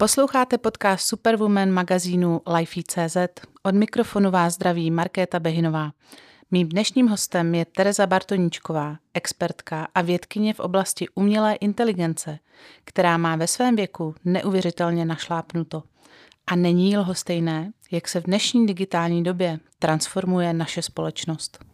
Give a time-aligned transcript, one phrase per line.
[0.00, 3.16] Posloucháte podcast Superwoman magazínu Lifey.cz.
[3.62, 5.90] Od mikrofonu vás zdraví Markéta Behinová.
[6.50, 12.38] Mým dnešním hostem je Tereza Bartoníčková, expertka a vědkyně v oblasti umělé inteligence,
[12.84, 15.82] která má ve svém věku neuvěřitelně našlápnuto.
[16.46, 21.64] A není lhostejné, jak se v dnešní digitální době transformuje naše společnost.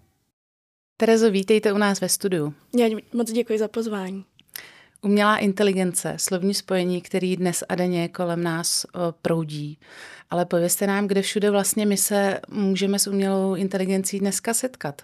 [0.96, 2.54] Terezo, vítejte u nás ve studiu.
[2.78, 4.24] Já moc děkuji za pozvání.
[5.04, 8.86] Umělá inteligence, slovní spojení, který dnes a denně kolem nás
[9.22, 9.78] proudí.
[10.30, 15.02] Ale povězte nám, kde všude vlastně my se můžeme s umělou inteligencí dneska setkat.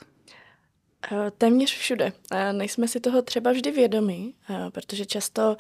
[1.12, 2.12] Eh, téměř všude.
[2.32, 5.56] Eh, nejsme si toho třeba vždy vědomi, eh, protože často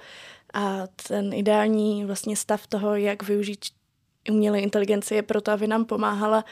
[1.08, 3.60] ten ideální vlastně stav toho, jak využít
[4.30, 6.44] umělé inteligenci je proto, aby nám pomáhala,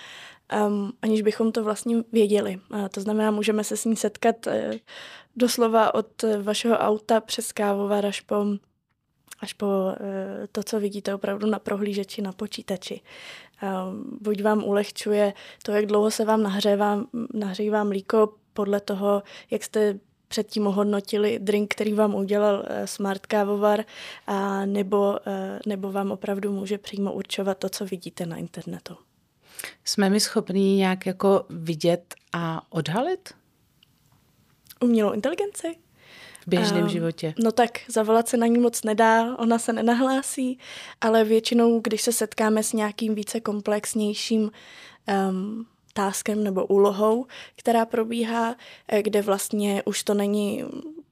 [1.02, 2.58] aniž bychom to vlastně věděli.
[2.90, 4.36] To znamená, můžeme se s ní setkat
[5.38, 8.46] doslova od vašeho auta přes kávovar až po,
[9.40, 9.92] až po uh,
[10.52, 13.00] to, co vidíte opravdu na prohlížeči, na počítači.
[13.62, 19.64] Um, buď vám ulehčuje to, jak dlouho se vám nahřívá, nahřívá mlíko podle toho, jak
[19.64, 23.84] jste předtím ohodnotili drink, který vám udělal eh, smart kávovar,
[24.26, 28.96] a nebo, eh, nebo vám opravdu může přímo určovat to, co vidíte na internetu.
[29.84, 33.37] Jsme my schopní nějak jako vidět a odhalit?
[34.80, 35.76] Umělou inteligenci?
[36.40, 37.34] V běžném um, životě.
[37.38, 40.58] No tak zavolat se na ní moc nedá, ona se nenahlásí,
[41.00, 44.50] ale většinou, když se setkáme s nějakým více komplexnějším
[45.30, 47.26] um, táskem nebo úlohou,
[47.56, 48.56] která probíhá,
[48.88, 50.64] eh, kde vlastně už to není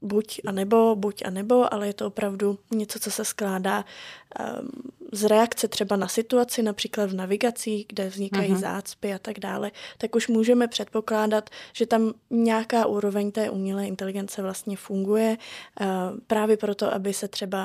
[0.02, 4.70] buď a nebo, buď a nebo, ale je to opravdu něco, co se skládá um,
[5.12, 8.60] z reakce třeba na situaci, například v navigaci, kde vznikají uh-huh.
[8.60, 14.42] zácpy a tak dále, tak už můžeme předpokládat, že tam nějaká úroveň té umělé inteligence
[14.42, 15.36] vlastně funguje
[15.80, 15.86] uh,
[16.26, 17.64] právě proto, aby se třeba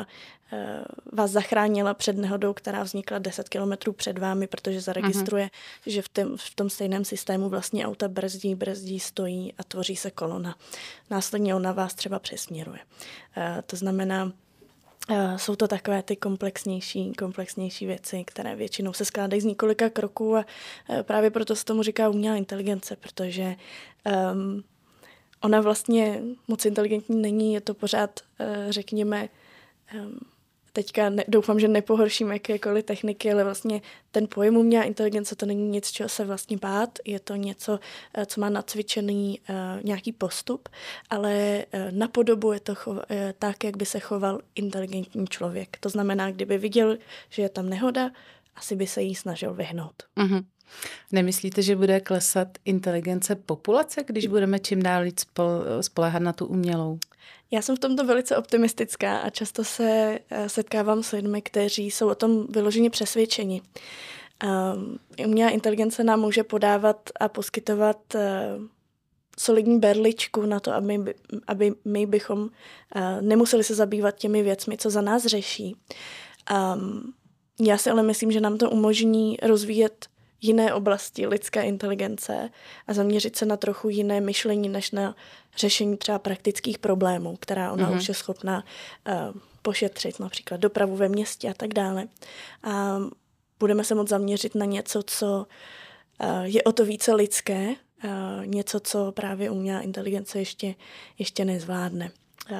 [0.53, 0.59] uh,
[1.13, 5.91] vás zachránila před nehodou, která vznikla 10 kilometrů před vámi, protože zaregistruje, uh-huh.
[5.91, 10.11] že v, tém, v tom stejném systému vlastně auta brzdí, brzdí, stojí a tvoří se
[10.11, 10.55] kolona.
[11.09, 12.79] Následně ona vás třeba přesměruje.
[13.37, 14.31] Uh, to znamená,
[15.37, 20.45] jsou to takové ty komplexnější, komplexnější věci, které většinou se skládají z několika kroků a
[20.89, 23.55] eh, právě proto se tomu říká umělá inteligence, protože
[24.33, 24.63] um,
[25.41, 29.29] ona vlastně moc inteligentní není, je to pořád, uh, řekněme,
[29.95, 30.19] um,
[30.73, 35.69] teďka ne, doufám, že nepohorším jakékoliv techniky, ale vlastně ten pojem umělá inteligence to není
[35.69, 37.79] nic, čeho se vlastně bát, je to něco,
[38.13, 40.69] eh, co má nacvičený uh, nějaký postup,
[41.09, 43.03] ale uh, napodobuje to chov, uh,
[43.39, 45.77] tak, jak by se choval inteligentní člověk.
[45.79, 46.97] To znamená, kdyby viděl,
[47.29, 48.11] že je tam nehoda,
[48.55, 50.03] asi by se jí snažil vyhnout.
[50.17, 50.43] Mm-hmm.
[51.11, 55.25] Nemyslíte, že bude klesat inteligence populace, když budeme čím dál víc
[55.81, 56.99] spolehat na tu umělou?
[57.51, 62.09] Já jsem v tomto velice optimistická a často se eh, setkávám s lidmi, kteří jsou
[62.09, 63.61] o tom vyloženě přesvědčeni.
[64.43, 68.21] Um, umělá inteligence nám může podávat a poskytovat uh,
[69.39, 70.99] solidní berličku na to, aby,
[71.47, 72.49] aby my bychom
[73.21, 75.75] nemuseli se zabývat těmi věcmi, co za nás řeší.
[76.75, 77.13] Um,
[77.59, 80.07] já si ale myslím, že nám to umožní rozvíjet
[80.41, 82.49] jiné oblasti lidské inteligence
[82.87, 85.15] a zaměřit se na trochu jiné myšlení, než na
[85.57, 87.97] řešení třeba praktických problémů, která ona mm-hmm.
[87.97, 88.63] už je schopná
[89.07, 92.07] uh, pošetřit, například dopravu ve městě a tak dále.
[92.63, 92.97] A
[93.59, 95.47] budeme se moc zaměřit na něco, co
[96.23, 100.75] uh, je o to více lidské, uh, něco, co právě umělá inteligence ještě,
[101.19, 102.11] ještě nezvládne.
[102.51, 102.57] Uh,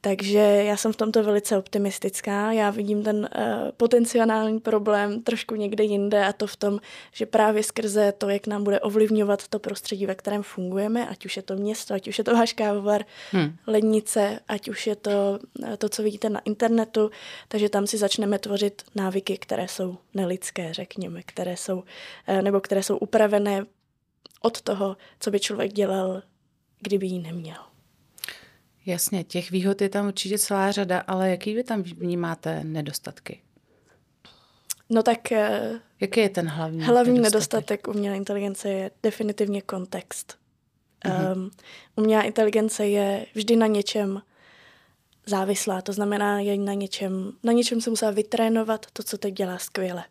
[0.00, 2.52] takže já jsem v tomto velice optimistická.
[2.52, 3.42] Já vidím ten uh,
[3.76, 6.78] potenciální problém trošku někde jinde a to v tom,
[7.12, 11.36] že právě skrze to, jak nám bude ovlivňovat to prostředí, ve kterém fungujeme, ať už
[11.36, 13.56] je to město, ať už je to váš kávovar, hmm.
[13.66, 17.10] lednice, ať už je to uh, to, co vidíte na internetu,
[17.48, 22.82] takže tam si začneme tvořit návyky, které jsou nelidské, řekněme, které jsou, uh, nebo které
[22.82, 23.66] jsou upravené
[24.42, 26.22] od toho, co by člověk dělal,
[26.80, 27.69] kdyby ji neměl.
[28.90, 33.40] Jasně, těch výhod je tam určitě celá řada, ale jaký vy tam vnímáte nedostatky?
[34.90, 35.32] No tak...
[35.32, 40.38] Eh, Jaký je ten hlavní Hlavní nedostatek, nedostatek umělé inteligence je definitivně kontext.
[41.04, 41.32] Mm-hmm.
[41.36, 41.50] Um,
[41.96, 44.22] umělá inteligence je vždy na něčem
[45.26, 49.58] závislá, to znamená, je na něčem, na něčem se musela vytrénovat to, co teď dělá
[49.58, 50.04] skvěle.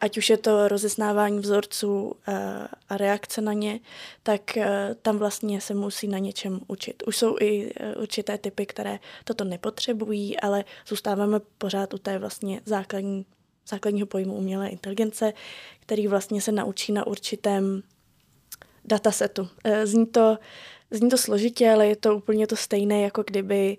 [0.00, 3.80] Ať už je to rozesnávání vzorců eh, a reakce na ně,
[4.22, 7.02] tak eh, tam vlastně se musí na něčem učit.
[7.06, 12.60] Už jsou i eh, určité typy, které toto nepotřebují, ale zůstáváme pořád u té vlastně
[12.64, 13.26] základní,
[13.68, 15.32] základního pojmu umělé inteligence,
[15.80, 17.82] který vlastně se naučí na určitém
[18.84, 19.48] datasetu.
[19.84, 20.38] Zní to,
[20.90, 23.76] zní to složitě, ale je to úplně to stejné, jako kdyby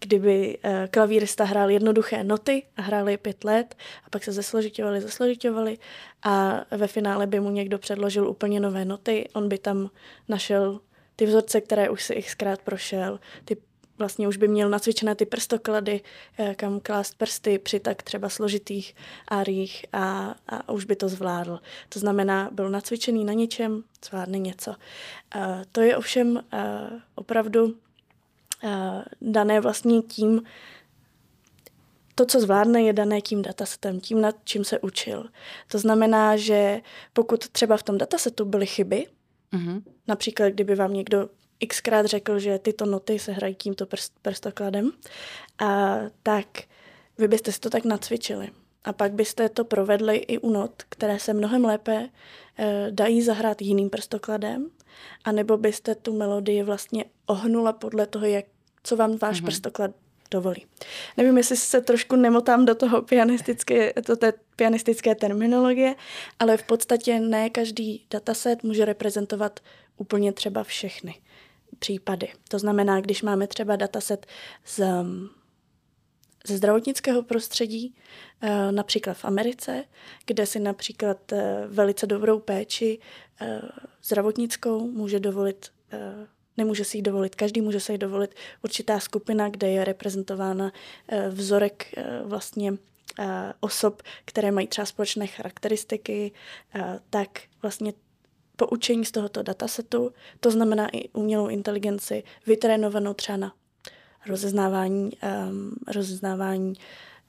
[0.00, 3.74] kdyby eh, klavírista hrál jednoduché noty a hrál je pět let
[4.04, 5.78] a pak se zesložitovali, zesložitovali
[6.22, 9.90] a ve finále by mu někdo předložil úplně nové noty, on by tam
[10.28, 10.80] našel
[11.16, 13.56] ty vzorce, které už si xkrát prošel, ty
[13.98, 16.00] vlastně už by měl nacvičené ty prstoklady,
[16.38, 18.94] eh, kam klást prsty při tak třeba složitých
[19.28, 21.60] árích a, a už by to zvládl.
[21.88, 24.70] To znamená, byl nacvičený na něčem, zvládne něco.
[24.70, 25.42] Uh,
[25.72, 26.42] to je ovšem
[27.14, 27.74] opravdu
[29.20, 30.42] dané vlastně tím,
[32.14, 35.28] to, co zvládne, je dané tím datasetem, tím, nad čím se učil.
[35.68, 36.80] To znamená, že
[37.12, 39.06] pokud třeba v tom datasetu byly chyby,
[39.52, 39.82] mm-hmm.
[40.08, 41.28] například kdyby vám někdo
[41.68, 44.92] xkrát řekl, že tyto noty se hrají tímto prst, prstokladem,
[45.58, 46.46] a tak
[47.18, 48.50] vy byste si to tak nacvičili.
[48.84, 52.08] A pak byste to provedli i u not, které se mnohem lépe
[52.58, 54.70] e, dají zahrát jiným prstokladem,
[55.24, 58.44] anebo byste tu melodii vlastně ohnula podle toho, jak,
[58.82, 59.44] co vám váš mm-hmm.
[59.44, 59.90] prstoklad
[60.30, 60.66] dovolí.
[61.16, 65.94] Nevím, jestli se trošku nemotám do toho pianistické, to té pianistické terminologie,
[66.38, 69.60] ale v podstatě ne každý dataset může reprezentovat
[69.96, 71.14] úplně třeba všechny
[71.78, 72.28] případy.
[72.48, 74.26] To znamená, když máme třeba dataset
[74.66, 74.80] z,
[76.46, 77.94] ze zdravotnického prostředí,
[78.40, 79.84] eh, například v Americe,
[80.26, 82.98] kde si například eh, velice dobrou péči
[83.40, 83.60] eh,
[84.02, 85.70] zdravotnickou může dovolit
[86.56, 88.34] Nemůže si ji dovolit každý, může si ji dovolit.
[88.64, 90.72] Určitá skupina, kde je reprezentována
[91.30, 91.94] vzorek
[92.24, 92.72] vlastně
[93.60, 96.32] osob, které mají třeba společné charakteristiky,
[97.10, 97.28] tak
[97.62, 97.92] vlastně
[98.56, 103.52] poučení z tohoto datasetu, to znamená i umělou inteligenci, vytrénovanou třeba na
[104.26, 105.10] rozeznávání,
[105.48, 106.72] um, rozeznávání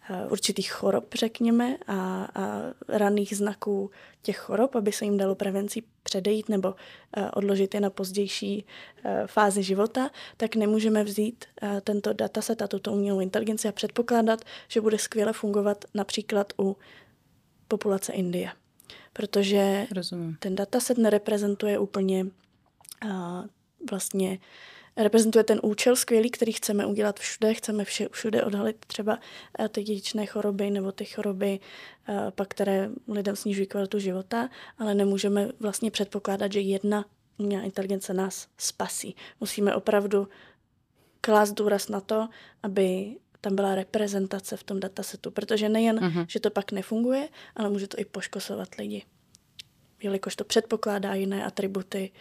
[0.09, 3.91] uh, určitých chorob, řekněme, a, a raných znaků
[4.21, 8.65] těch chorob, aby se jim dalo prevencí předejít nebo uh, odložit je na pozdější
[9.05, 14.41] uh, fázi života, tak nemůžeme vzít uh, tento dataset a tuto umělou inteligenci a předpokládat,
[14.67, 16.77] že bude skvěle fungovat například u
[17.67, 18.51] populace Indie
[19.13, 20.37] protože Rozumím.
[20.39, 22.25] ten dataset nereprezentuje úplně
[23.91, 24.39] vlastně
[24.97, 29.19] reprezentuje ten účel skvělý, který chceme udělat všude, chceme vše, všude odhalit třeba
[29.69, 31.59] ty dědičné choroby nebo ty choroby,
[32.35, 37.05] pak které lidem snižují kvalitu života, ale nemůžeme vlastně předpokládat, že jedna
[37.37, 39.15] umělá inteligence nás spasí.
[39.39, 40.27] Musíme opravdu
[41.21, 42.27] klást důraz na to,
[42.63, 46.25] aby tam byla reprezentace v tom datasetu, protože nejen, uh-huh.
[46.29, 49.03] že to pak nefunguje, ale může to i poškozovat lidi.
[50.03, 52.11] Jelikož to předpokládá jiné atributy,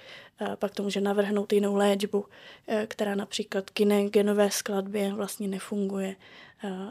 [0.57, 2.25] pak to může navrhnout jinou léčbu,
[2.69, 6.17] e, která například k jiné genové skladbě vlastně nefunguje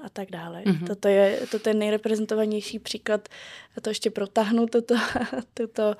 [0.03, 0.63] a tak dále.
[0.63, 0.87] Uh-huh.
[0.87, 3.29] Toto, je, toto je nejreprezentovanější příklad,
[3.77, 4.95] a to ještě protáhnu, toto,
[5.53, 5.95] tuto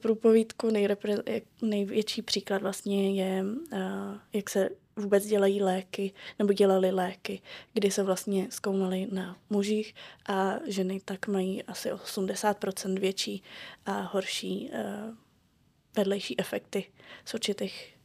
[0.00, 1.14] průpovídku, nejrepre,
[1.62, 3.44] největší příklad vlastně je,
[4.32, 7.40] jak se vůbec dělají léky, nebo dělali léky,
[7.72, 9.94] kdy se vlastně zkoumaly na mužích
[10.28, 13.42] a ženy tak mají asi 80% větší
[13.86, 14.70] a horší
[15.96, 16.84] vedlejší efekty
[17.24, 17.96] z určitých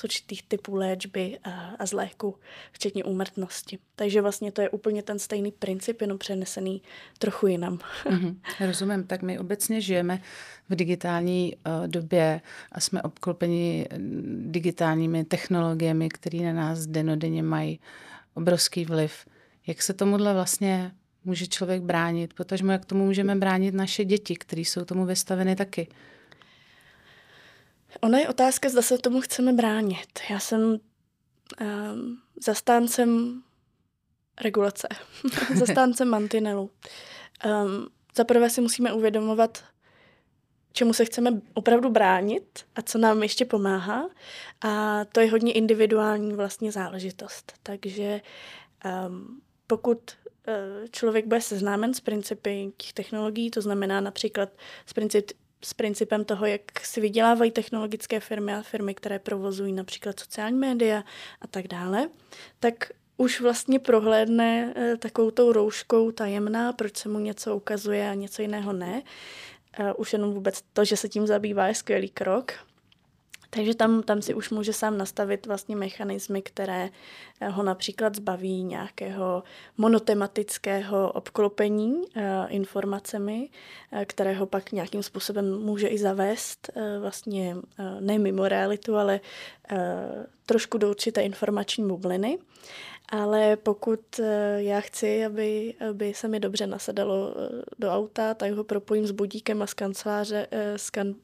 [0.00, 2.36] z určitých typů léčby a, a z léku,
[2.72, 3.78] včetně úmrtnosti.
[3.96, 6.82] Takže vlastně to je úplně ten stejný princip, jenom přenesený
[7.18, 7.78] trochu jinam.
[8.04, 8.36] Mm-hmm,
[8.66, 10.22] rozumím, tak my obecně žijeme
[10.68, 12.40] v digitální uh, době
[12.72, 13.86] a jsme obklopeni
[14.36, 17.80] digitálními technologiemi, které na nás denodenně mají
[18.34, 19.26] obrovský vliv.
[19.66, 20.92] Jak se tomuhle vlastně
[21.24, 25.88] může člověk bránit, protože jak tomu můžeme bránit naše děti, které jsou tomu vystaveny taky.
[28.00, 30.20] Ona je otázka, zda se tomu chceme bránit.
[30.30, 30.60] Já jsem
[31.60, 33.42] um, zastáncem
[34.40, 34.88] regulace,
[35.58, 36.70] zastáncem mantinelu.
[37.46, 39.64] Um, Za prvé si musíme uvědomovat,
[40.72, 44.08] čemu se chceme opravdu bránit a co nám ještě pomáhá.
[44.60, 47.52] A to je hodně individuální vlastně záležitost.
[47.62, 48.20] Takže
[49.06, 50.54] um, pokud uh,
[50.90, 54.48] člověk bude seznámen s principy těch technologií, to znamená například
[54.86, 55.30] s princip,
[55.64, 61.04] s principem toho, jak si vydělávají technologické firmy a firmy, které provozují například sociální média
[61.40, 62.08] a tak dále,
[62.60, 68.14] tak už vlastně prohlédne eh, takovou tou rouškou tajemná, proč se mu něco ukazuje a
[68.14, 69.02] něco jiného ne.
[69.78, 72.52] Eh, už jenom vůbec to, že se tím zabývá, je skvělý krok.
[73.50, 76.90] Takže tam, tam si už může sám nastavit vlastně mechanismy, které
[77.40, 79.42] eh, ho například zbaví nějakého
[79.76, 83.48] monotematického obklopení uh, informacemi,
[83.92, 87.56] uh, které ho pak nějakým způsobem může i zavést vlastně
[88.00, 89.20] ne mimo realitu, ale
[90.46, 92.38] trošku do určité informační bubliny.
[93.08, 94.20] Ale pokud
[94.56, 97.34] já chci, aby, aby se mi dobře nasedalo
[97.78, 101.14] do auta, tak ho propojím s budíkem a z kanceláře, z, kan,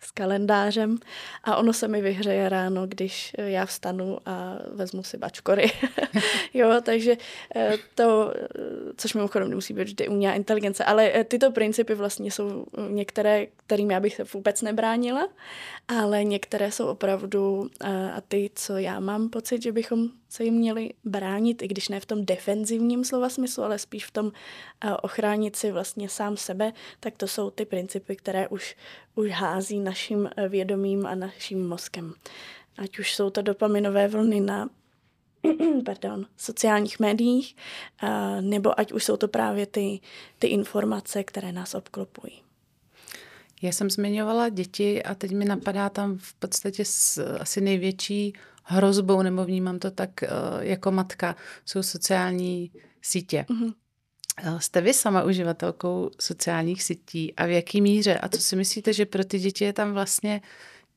[0.00, 0.98] s kalendářem
[1.44, 5.70] a ono se mi vyhřeje ráno, když já vstanu a vezmu si bačkory.
[6.54, 7.16] jo, takže
[7.56, 8.48] eh, to, eh,
[8.96, 13.90] což mimochodem nemusí být vždy umělá inteligence, ale eh, tyto principy vlastně jsou některé, kterým
[13.90, 15.28] já bych se vůbec nebránila,
[15.88, 17.70] ale některé jsou opravdu
[18.14, 22.00] a ty, co já mám pocit, že bychom se jim měli bránit, i když ne
[22.00, 24.32] v tom defenzivním slova smyslu, ale spíš v tom
[25.02, 28.76] ochránit si vlastně sám sebe, tak to jsou ty principy, které už,
[29.14, 32.14] už hází naším eh, vědomím a naším mozkem.
[32.78, 34.68] Ať už jsou to dopaminové vlny na
[35.84, 37.56] pardon, sociálních médiích,
[38.40, 40.00] nebo ať už jsou to právě ty,
[40.38, 42.47] ty informace, které nás obklopují.
[43.62, 46.82] Já jsem zmiňovala děti a teď mi napadá tam v podstatě
[47.40, 48.32] asi největší
[48.64, 50.28] hrozbou, nebo vnímám to tak eh,
[50.60, 52.70] jako matka, jsou sociální
[53.02, 53.46] sítě.
[53.48, 53.74] Mm-hmm.
[54.58, 58.18] Jste vy sama uživatelkou sociálních sítí a v jaký míře?
[58.18, 60.40] A co si myslíte, že pro ty děti je tam vlastně,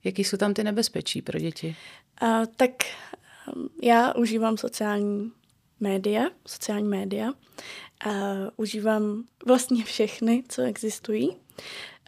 [0.04, 1.76] jaký jsou tam ty nebezpečí pro děti?
[2.22, 2.72] Uh, tak
[3.84, 5.32] já užívám sociální
[5.80, 7.32] média, sociální média.
[8.06, 8.12] Uh,
[8.58, 11.38] užívám vlastně všechny, co existují.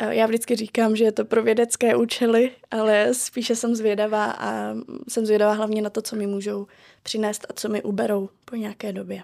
[0.10, 4.76] Já vždycky říkám, že je to pro vědecké účely, ale spíše jsem zvědavá a
[5.08, 6.68] jsem zvědavá hlavně na to, co mi můžou
[7.04, 9.24] přinést a co mi uberou po nějaké době.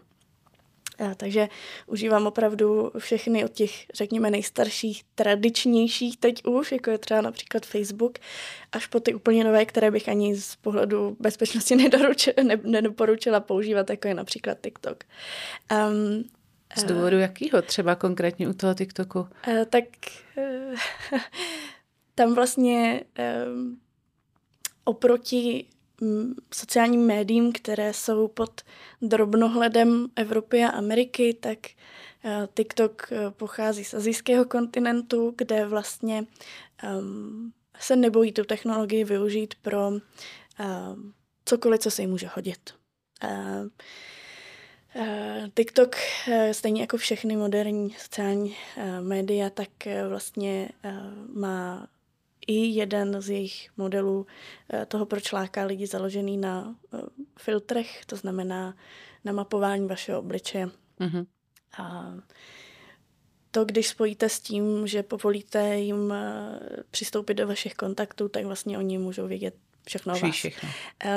[1.18, 1.50] Takže
[1.88, 8.20] užívám opravdu všechny od těch, řekněme, nejstarších, tradičnějších teď už, jako je třeba například Facebook,
[8.72, 11.76] až po ty úplně nové, které bych ani z pohledu bezpečnosti
[12.44, 15.04] ne, nedoporučila používat, jako je například TikTok.
[15.72, 16.24] Um,
[16.76, 19.20] z důvodu uh, jakýho třeba konkrétně u toho TikToku?
[19.20, 19.84] Uh, tak
[20.38, 21.20] uh,
[22.16, 23.04] tam vlastně
[24.84, 25.66] oproti
[26.54, 28.62] sociálním médiím, které jsou pod
[29.02, 31.60] drobnohledem Evropy a Ameriky, tak
[32.24, 36.26] eh, TikTok eh, pochází z azijského kontinentu, kde vlastně
[37.00, 39.92] um, se nebojí tu technologii využít pro
[41.46, 42.74] cokoliv, co se jim může hodit.
[44.96, 45.96] Uh, TikTok,
[46.28, 49.70] uh, stejně jako všechny moderní sociální uh, média, tak
[50.08, 50.70] vlastně
[51.34, 51.88] má
[52.50, 54.28] i jeden z jejich modelů
[54.74, 56.98] eh, toho, proč láká lidi založený na eh,
[57.40, 58.76] filtrech, to znamená
[59.26, 60.70] na mapování vašeho obličeje.
[61.00, 61.26] Mm-hmm.
[61.78, 62.14] A
[63.52, 66.60] to, když spojíte s tím, že povolíte jim eh,
[66.92, 69.56] přistoupit do vašich kontaktů, tak vlastně oni můžou vědět
[69.90, 70.32] všechno o vás.
[70.32, 70.70] Všechno.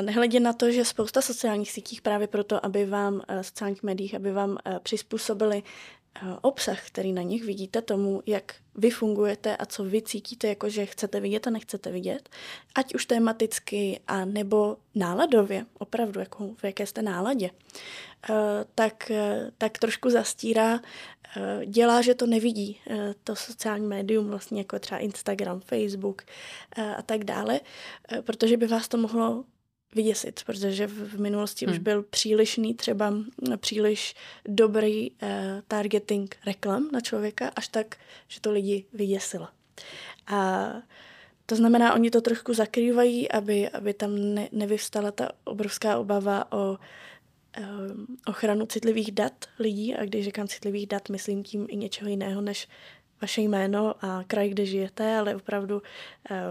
[0.02, 4.59] Nehledě na to, že spousta sociálních sítích právě proto, aby vám, sociálních médiích, aby vám
[4.83, 5.62] přizpůsobili
[6.14, 10.69] Eh, obsah, který na nich vidíte, tomu, jak vy fungujete a co vy cítíte, jako
[10.69, 12.29] že chcete vidět a nechcete vidět,
[12.75, 17.50] ať už tematicky a nebo náladově, opravdu, jako v jaké jste náladě,
[18.31, 18.35] eh,
[18.75, 20.81] tak, eh, tak trošku zastírá,
[21.67, 22.81] dělá, že to nevidí
[23.25, 26.23] to sociální médium, vlastně jako třeba Instagram, Facebook
[26.97, 27.61] a tak dále,
[28.21, 29.45] protože by vás to mohlo
[29.95, 31.73] vyděsit, protože v, minulosti hmm.
[31.73, 33.15] už byl přílišný, třeba
[33.57, 34.15] příliš
[34.49, 35.29] dobrý uh,
[35.69, 37.97] targeting reklam na člověka, až tak,
[38.29, 39.49] že to lidi vyděsilo.
[40.27, 40.73] A
[41.47, 46.79] to znamená, oni to trošku zakrývají, aby, aby tam ne, nevyvstala ta obrovská obava o
[48.26, 49.94] ochranu citlivých dat lidí.
[49.94, 52.68] A když říkám citlivých dat, myslím tím i něčeho jiného než
[53.23, 55.82] vaše jméno a kraj, kde žijete, ale opravdu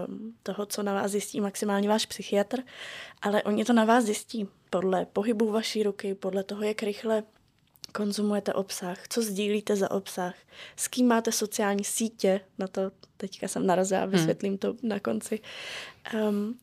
[0.06, 2.62] um, toho, co na vás zjistí maximálně váš psychiatr.
[3.22, 7.22] Ale oni to na vás zjistí podle pohybu vaší ruky, podle toho, jak rychle
[7.92, 10.34] konzumujete obsah, co sdílíte za obsah,
[10.76, 14.10] s kým máte sociální sítě, na to teďka jsem narazila, hmm.
[14.10, 15.40] vysvětlím to na konci.
[16.14, 16.58] Um,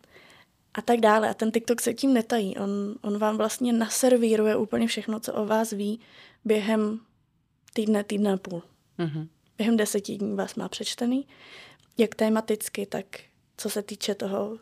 [0.79, 1.29] a tak dále.
[1.29, 2.57] A ten TikTok se tím netají.
[2.57, 5.99] On, on vám vlastně naservíruje úplně všechno, co o vás ví
[6.45, 6.99] během
[7.73, 8.63] týdne, týdne a půl.
[8.99, 9.27] Mm-hmm
[9.59, 11.27] během deseti dní vás má přečtený,
[11.97, 13.05] jak tematicky, tak
[13.57, 14.57] co se týče toho uh,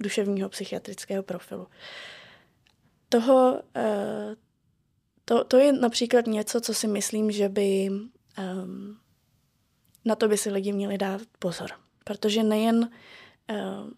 [0.00, 1.66] duševního psychiatrického profilu.
[3.08, 4.34] Toho, uh,
[5.24, 8.98] to, to je například něco, co si myslím, že by um,
[10.04, 11.70] na to by si lidi měli dát pozor.
[12.04, 12.88] Protože nejen, uh,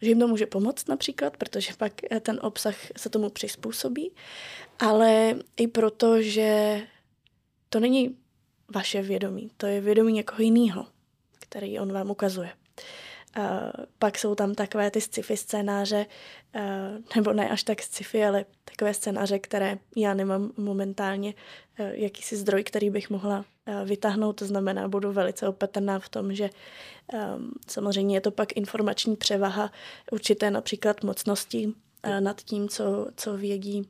[0.01, 4.13] že jim to může pomoct například, protože pak ten obsah se tomu přizpůsobí,
[4.79, 6.81] ale i proto, že
[7.69, 8.17] to není
[8.75, 9.51] vaše vědomí.
[9.57, 10.87] To je vědomí někoho jiného,
[11.39, 12.51] který on vám ukazuje.
[13.39, 16.07] Uh, pak jsou tam takové ty sci-fi scénáře,
[16.55, 16.63] uh,
[17.17, 21.35] nebo ne až tak sci-fi, ale takové scénáře, které já nemám momentálně
[21.79, 24.33] uh, jakýsi zdroj, který bych mohla uh, vytáhnout.
[24.33, 26.51] To znamená, budu velice opatrná v tom, že
[27.13, 29.73] um, samozřejmě je to pak informační převaha
[30.13, 31.73] určité například mocnosti
[32.21, 33.89] nad tím, co, co vědí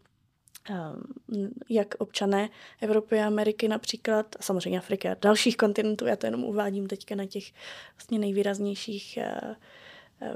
[1.68, 2.48] jak občané
[2.80, 7.14] Evropy a Ameriky například, a samozřejmě Afriky a dalších kontinentů, já to jenom uvádím teďka
[7.14, 7.44] na těch
[7.96, 9.56] vlastně nejvýraznějších eh,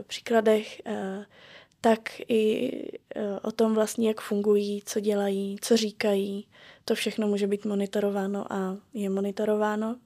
[0.07, 0.83] příkladech,
[1.81, 2.73] tak i
[3.43, 6.47] o tom vlastně, jak fungují, co dělají, co říkají.
[6.85, 9.97] To všechno může být monitorováno a je monitorováno.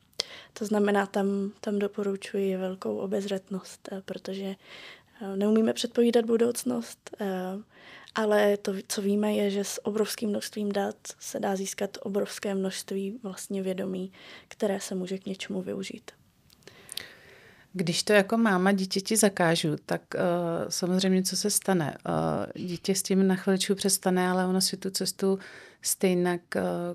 [0.52, 4.54] To znamená, tam, tam doporučuji velkou obezřetnost, protože
[5.36, 7.10] neumíme předpovídat budoucnost,
[8.14, 13.18] ale to, co víme, je, že s obrovským množstvím dat se dá získat obrovské množství
[13.22, 14.12] vlastně vědomí,
[14.48, 16.10] které se může k něčemu využít.
[17.72, 20.20] Když to jako máma dítěti zakážu, tak uh,
[20.68, 21.96] samozřejmě co se stane?
[22.56, 25.38] Uh, dítě s tím na chviličku přestane, ale ono si tu cestu
[25.82, 26.40] stejně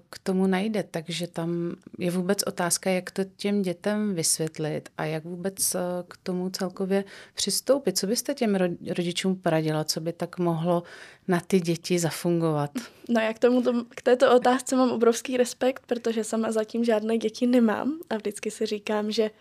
[0.10, 0.84] k tomu najde.
[0.91, 6.17] Takže tam je vůbec otázka, jak to těm dětem vysvětlit a jak vůbec uh, k
[6.17, 7.03] tomu celkově
[7.34, 7.98] přistoupit.
[7.98, 8.56] Co byste těm
[8.98, 10.84] rodičům poradila, co by tak mohlo
[11.27, 12.72] na ty děti zafungovat?
[13.10, 17.48] No jak tomu to, k této otázce mám obrovský respekt, protože sama zatím žádné děti
[17.48, 19.32] nemám a vždycky si říkám, že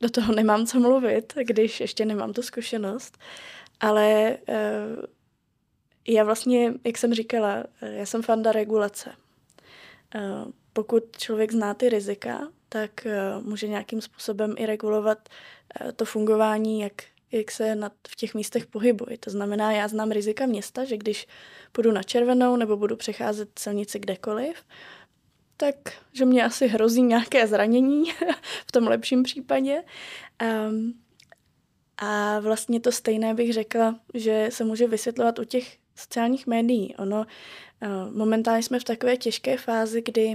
[0.00, 3.18] do toho nemám co mluvit, když ještě nemám tu zkušenost.
[3.80, 4.54] Ale uh,
[6.08, 9.12] já vlastně, jak jsem říkala, eh, já jsem fanda regulace.
[10.14, 15.28] Uh, pokud člověk zná ty rizika, tak uh, může nějakým způsobem i regulovat
[15.80, 16.92] uh, to fungování, jak,
[17.32, 19.18] jak se nad, v těch místech pohybuje.
[19.18, 21.26] To znamená, já znám rizika města, že když
[21.72, 24.56] půjdu na červenou nebo budu přecházet silnici kdekoliv,
[25.56, 25.76] tak
[26.12, 28.04] že mě asi hrozí nějaké zranění
[28.66, 29.82] v tom lepším případě.
[30.68, 30.94] Um,
[31.98, 36.94] a vlastně to stejné bych řekla, že se může vysvětlovat u těch sociálních médií.
[36.96, 40.34] Ono, uh, momentálně jsme v takové těžké fázi, kdy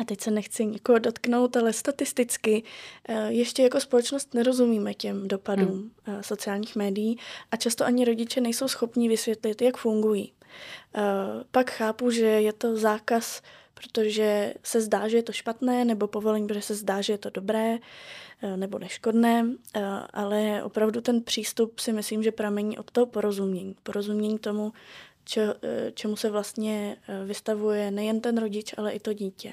[0.00, 2.62] a teď se nechci někoho dotknout, ale statisticky
[3.08, 6.16] uh, ještě jako společnost nerozumíme těm dopadům hmm.
[6.16, 7.18] uh, sociálních médií
[7.50, 10.32] a často ani rodiče nejsou schopni vysvětlit, jak fungují.
[11.50, 13.42] Pak chápu, že je to zákaz
[13.82, 17.30] protože se zdá, že je to špatné, nebo povolení, protože se zdá, že je to
[17.30, 17.78] dobré eh,
[18.56, 19.82] nebo neškodné, eh,
[20.12, 23.76] ale opravdu ten přístup si myslím, že pramení od toho porozumění.
[23.82, 24.72] Porozumění tomu,
[25.24, 29.52] če, eh, čemu se vlastně vystavuje nejen ten rodič, ale i to dítě.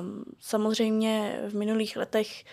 [0.00, 2.44] Um, samozřejmě v minulých letech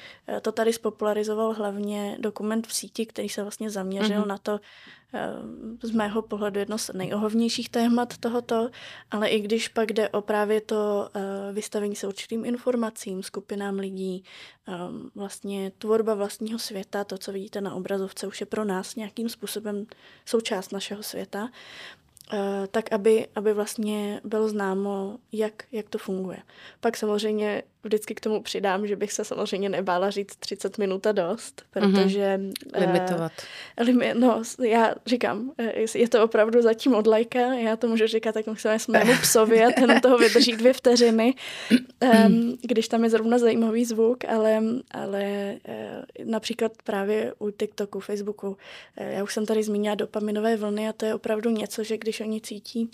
[0.41, 4.27] to tady spopularizoval hlavně dokument v síti, který se vlastně zaměřil mm-hmm.
[4.27, 4.59] na to,
[5.83, 8.69] z mého pohledu jedno z nejohovnějších témat tohoto,
[9.11, 11.21] ale i když pak jde o právě to uh,
[11.55, 14.23] vystavení se určitým informacím, skupinám lidí,
[14.67, 19.29] um, vlastně tvorba vlastního světa, to, co vidíte na obrazovce, už je pro nás nějakým
[19.29, 19.85] způsobem
[20.25, 21.49] součást našeho světa,
[22.31, 26.37] Eh, tak aby, aby vlastně bylo známo, jak, jak to funguje.
[26.79, 31.11] Pak samozřejmě vždycky k tomu přidám, že bych se samozřejmě nebála říct 30 minut a
[31.11, 31.91] dost, mhm.
[31.91, 32.37] protože...
[32.37, 32.79] Mm-hmm.
[32.79, 33.31] Limitovat.
[33.81, 38.07] Uh, limi, no, já říkám, eh, je to opravdu zatím od lajka, já to můžu
[38.07, 41.33] říkat tak musíme mému psovi a ten toho vydrží dvě vteřiny,
[42.27, 48.47] um, když tam je zrovna zajímavý zvuk, ale, ale uh, například právě u TikToku, Facebooku,
[48.47, 48.55] uh,
[48.97, 52.41] já už jsem tady zmínila dopaminové vlny a to je opravdu něco, že když oni
[52.41, 52.89] cítí,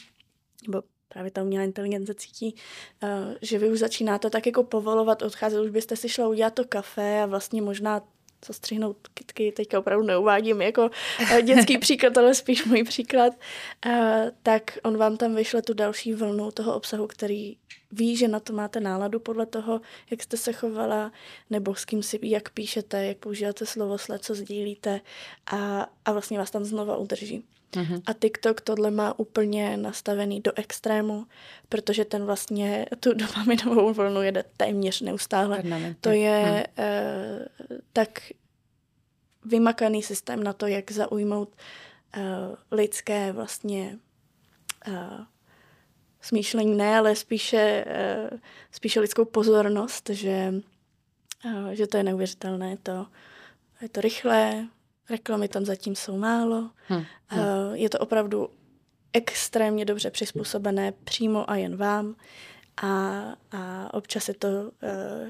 [0.67, 2.55] nebo právě ta umělá inteligence cítí,
[3.03, 3.09] uh,
[3.41, 7.21] že vy už začínáte tak jako povolovat odcházet, už byste si šla udělat to kafe
[7.21, 8.01] a vlastně možná
[8.45, 10.89] zastřihnout kytky, teďka opravdu neuvádím jako
[11.31, 13.33] eh, dětský příklad, ale spíš můj příklad,
[13.85, 13.91] uh,
[14.43, 17.57] tak on vám tam vyšle tu další vlnu toho obsahu, který
[17.91, 21.11] ví, že na to máte náladu podle toho, jak jste se chovala,
[21.49, 25.01] nebo s kým si, jak píšete, jak používáte slovo, sled, co sdílíte
[25.51, 27.43] a, a vlastně vás tam znova udrží.
[27.71, 28.01] Mm-hmm.
[28.05, 31.25] A TikTok tohle má úplně nastavený do extrému,
[31.69, 35.63] protože ten vlastně tu dopaminovou vlnu jede téměř neustále.
[36.01, 36.83] To je mm.
[36.85, 38.21] uh, tak
[39.45, 41.55] vymakaný systém na to, jak zaujmout
[42.17, 42.23] uh,
[42.71, 43.99] lidské vlastně
[44.87, 44.93] uh,
[46.21, 47.85] smýšlení, ne, ale spíše,
[48.31, 48.39] uh,
[48.71, 50.53] spíše lidskou pozornost, že,
[51.45, 52.77] uh, že to je neuvěřitelné.
[52.83, 53.05] To,
[53.81, 54.67] je to rychlé,
[55.09, 56.69] Reklamy tam zatím jsou málo.
[56.87, 57.03] Hmm.
[57.27, 57.45] Hmm.
[57.73, 58.49] Je to opravdu
[59.13, 62.15] extrémně dobře přizpůsobené přímo a jen vám.
[62.81, 64.69] A, a občas je to uh,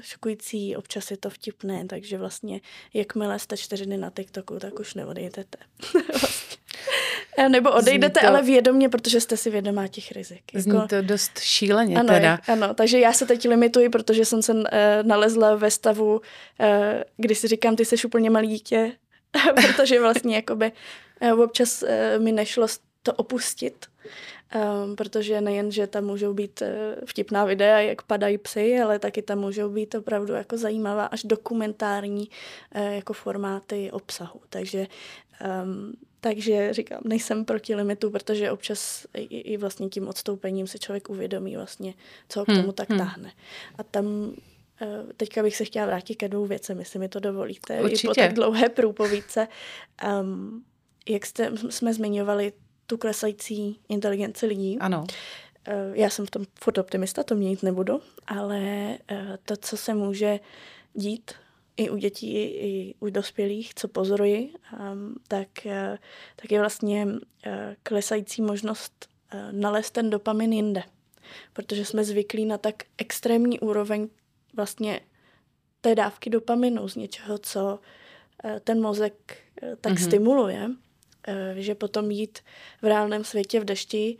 [0.00, 2.60] šokující, občas je to vtipné, takže vlastně
[2.94, 5.58] jakmile jste čtyři dny na TikToku, tak už neodejdete.
[6.20, 7.48] vlastně.
[7.48, 8.26] Nebo odejdete, to...
[8.26, 10.42] ale vědomě, protože jste si vědomá těch rizik.
[10.54, 10.88] Zní jako...
[10.88, 12.38] to dost šíleně ano, teda.
[12.48, 14.62] Ano, takže já se teď limituji, protože jsem se uh,
[15.02, 16.20] nalezla ve stavu, uh,
[17.16, 18.92] kdy si říkám, ty jsi úplně malý dítě,
[19.54, 20.72] protože vlastně jakoby
[21.20, 22.66] eh, občas eh, mi nešlo
[23.02, 23.86] to opustit,
[24.54, 26.68] um, protože nejen, že tam můžou být uh,
[27.06, 32.28] vtipná videa, jak padají psy, ale taky tam můžou být opravdu jako zajímavá až dokumentární
[32.74, 34.40] jako formáty obsahu.
[34.48, 34.86] Takže
[35.64, 41.10] um, takže říkám, nejsem proti limitu, protože občas i, i vlastně tím odstoupením se člověk
[41.10, 41.94] uvědomí vlastně,
[42.28, 42.98] co k hmm, tomu hmm, tak hmm.
[42.98, 43.32] táhne.
[43.78, 44.32] A tam
[45.16, 47.80] teďka bych se chtěla vrátit ke dvou věcem, jestli mi to dovolíte.
[47.80, 48.06] Určitě.
[48.06, 49.48] I po tak dlouhé průpovídce.
[50.20, 50.64] Um,
[51.08, 52.52] jak jste, jsme zmiňovali
[52.86, 54.78] tu klesající inteligenci lidí.
[54.78, 55.06] Ano.
[55.92, 58.60] Já jsem v tom furt optimista, to měnit nebudu, ale
[59.44, 60.40] to, co se může
[60.94, 61.30] dít
[61.76, 64.54] i u dětí, i u dospělých, co pozoruji,
[65.28, 65.48] tak,
[66.36, 67.06] tak je vlastně
[67.82, 69.08] klesající možnost
[69.50, 70.82] nalézt ten dopamin jinde.
[71.52, 74.08] Protože jsme zvyklí na tak extrémní úroveň
[74.56, 75.00] vlastně
[75.80, 77.78] té dávky dopaminu z něčeho, co
[78.64, 79.36] ten mozek
[79.80, 80.04] tak mm-hmm.
[80.04, 80.70] stimuluje,
[81.54, 82.38] že potom jít
[82.82, 84.18] v reálném světě v dešti,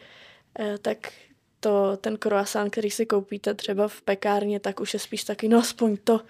[0.82, 1.12] tak
[1.60, 5.58] to, ten croissant, který si koupíte třeba v pekárně, tak už je spíš taky, no
[5.58, 6.20] aspoň to,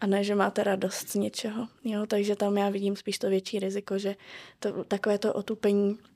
[0.00, 1.68] a ne, že máte radost z něčeho.
[1.84, 2.06] Jo?
[2.06, 4.16] Takže tam já vidím spíš to větší riziko, že
[4.58, 6.13] to, takové to otupení eh,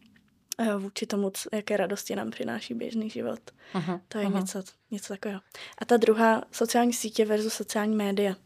[0.79, 3.41] vůči tomu, jaké radosti nám přináší běžný život.
[3.75, 4.41] Aha, to je aha.
[4.41, 5.41] něco, něco takového.
[5.79, 8.37] A ta druhá, sociální sítě versus sociální média.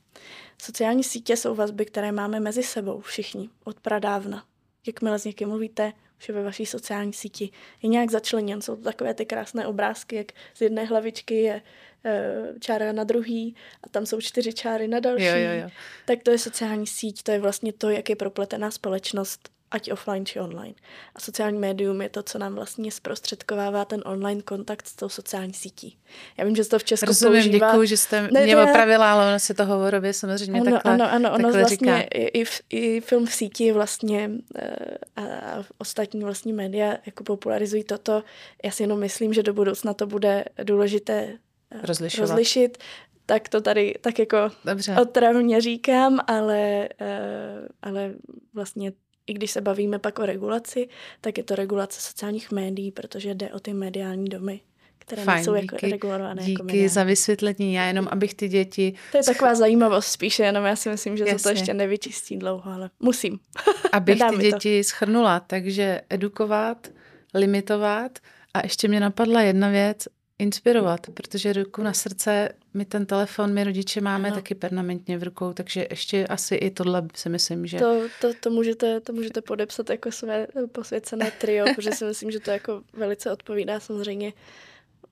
[0.62, 4.44] Sociální sítě jsou vazby, které máme mezi sebou všichni od pradávna.
[4.86, 7.50] Jakmile s někým mluvíte, už je ve vaší sociální síti
[7.82, 8.62] je nějak začleněn.
[8.62, 11.62] Jsou to takové ty krásné obrázky, jak z jedné hlavičky je
[12.04, 15.24] Eh, čára na druhý a tam jsou čtyři čáry na další.
[15.24, 15.68] Jo, jo, jo.
[16.06, 20.26] Tak to je sociální síť, to je vlastně to, jak je propletená společnost, ať offline
[20.26, 20.74] či online.
[21.14, 25.54] A sociální médium je to, co nám vlastně zprostředkovává ten online kontakt s tou sociální
[25.54, 25.98] sítí.
[26.38, 27.70] Já vím, že to v Česku Rozumím, používá...
[27.72, 31.12] děkuji, že jste ne, mě opravila, ale ono se to hovorově samozřejmě ano, takhle Ano,
[31.12, 32.00] ano, ono vlastně říká.
[32.14, 38.22] i, i film v síti vlastně eh, a, a ostatní vlastně média jako popularizují toto.
[38.64, 41.38] Já si jenom myslím, že do budoucna to bude důležité
[41.82, 42.30] Rozlišovat.
[42.30, 42.78] rozlišit,
[43.26, 44.96] tak to tady tak jako Dobře.
[45.02, 48.14] otravně říkám, ale, uh, ale
[48.54, 48.92] vlastně
[49.26, 50.88] i když se bavíme pak o regulaci,
[51.20, 54.60] tak je to regulace sociálních médií, protože jde o ty mediální domy
[55.02, 56.42] které Fajn, jsou jako regulované.
[56.42, 57.74] Díky jako za vysvětlení.
[57.74, 58.94] Já jenom, abych ty děti...
[59.12, 61.36] To je taková zajímavost spíše, jenom já si myslím, že Jasně.
[61.36, 63.38] to, to ještě nevyčistí dlouho, ale musím.
[63.92, 64.88] abych ty děti to.
[64.88, 66.88] schrnula, takže edukovat,
[67.34, 68.18] limitovat
[68.54, 70.08] a ještě mě napadla jedna věc,
[70.42, 74.36] inspirovat, protože ruku na srdce, my ten telefon, my rodiče máme ano.
[74.36, 77.78] taky permanentně v rukou, takže ještě asi i tohle si myslím, že...
[77.78, 82.40] To, to, to, můžete, to můžete podepsat jako své posvěcené trio, protože si myslím, že
[82.40, 84.32] to jako velice odpovídá samozřejmě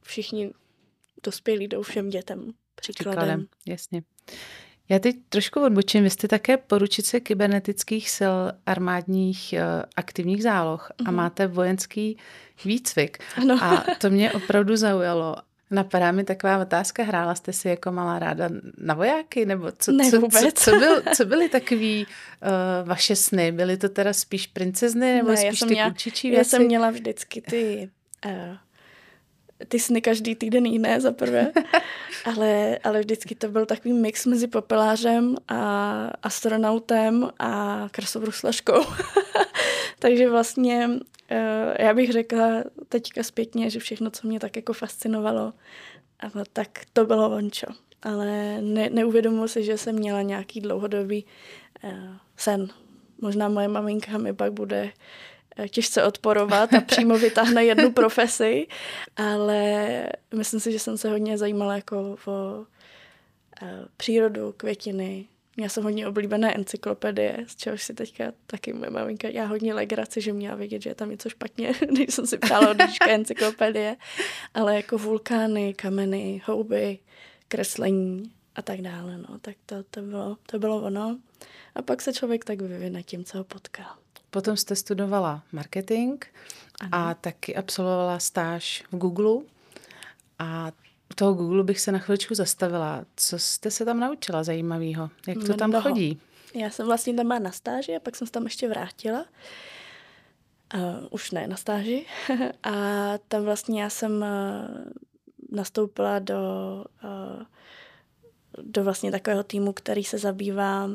[0.03, 0.51] všichni
[1.25, 3.13] dospělí jdou všem dětem příkladem.
[3.13, 3.47] příkladem.
[3.67, 4.03] Jasně.
[4.91, 6.05] Já teď trošku odbočím.
[6.05, 8.35] Vy jste také poručice kybernetických sil
[8.67, 11.09] armádních uh, aktivních záloh mm-hmm.
[11.09, 11.17] a mhm.
[11.17, 12.17] máte vojenský
[12.65, 13.19] výcvik.
[13.37, 13.59] Ano.
[13.63, 15.37] A to mě opravdu zaujalo.
[15.71, 18.49] Napadá mi taková otázka, hrála jste si jako malá ráda
[18.79, 19.47] na vojáky?
[19.47, 23.53] Nebo co, ne, co, co, co, byl, co byly takový uh, vaše sny?
[23.53, 26.29] Byly to teda spíš princezny nebo ne, spíš ty měla, věci?
[26.29, 27.91] Já jsem měla vždycky ty
[28.27, 28.33] uh,
[29.69, 31.53] ty sny každý týden jiné za prvé,
[32.25, 35.61] ale, ale vždycky to byl takový mix mezi popelářem a
[36.23, 38.85] astronautem a krasobruslaškou.
[39.99, 40.91] Takže vlastně
[41.31, 45.53] eh, já bych řekla teďka zpětně, že všechno, co mě tak jako fascinovalo,
[46.53, 47.67] tak to bylo vončo.
[48.03, 51.25] Ale ne, neuvědomuji si, že jsem měla nějaký dlouhodobý
[51.85, 51.91] uh,
[52.37, 52.69] sen.
[53.21, 55.30] Možná moje maminka mi pak bude Eh,
[55.71, 58.67] těžce odporovat a přímo vytáhne jednu profesi,
[59.17, 62.65] ale myslím si, že jsem se hodně zajímala jako o
[63.63, 65.27] eh, přírodu, květiny.
[65.57, 70.21] Měla jsem hodně oblíbené encyklopedie, z čehož si teďka taky moje maminka já hodně legraci,
[70.21, 72.77] že měla vědět, že je tam něco špatně, když jsem si přála od
[73.09, 73.97] encyklopedie,
[74.55, 76.99] ale jako vulkány, kameny, houby,
[77.49, 81.19] kreslení a tak dále, no, tak to, to, bylo, to bylo ono.
[81.75, 84.00] A pak se člověk tak vyvine tím, co ho potká.
[84.31, 86.25] Potom jste studovala marketing
[86.81, 86.91] ano.
[86.93, 89.45] a taky absolvovala stáž v Google.
[90.39, 90.73] A
[91.11, 93.05] u toho Google bych se na chviličku zastavila.
[93.17, 95.11] Co jste se tam naučila zajímavého?
[95.27, 95.83] Jak to tam Mnoho.
[95.83, 96.21] chodí?
[96.55, 99.27] Já jsem vlastně tam byla na stáži a pak jsem se tam ještě vrátila.
[100.75, 102.07] Uh, už ne na stáži.
[102.63, 102.73] a
[103.29, 104.27] tam vlastně já jsem uh,
[105.51, 106.39] nastoupila do,
[107.05, 107.43] uh,
[108.63, 110.93] do vlastně takového týmu, který se zabývá uh,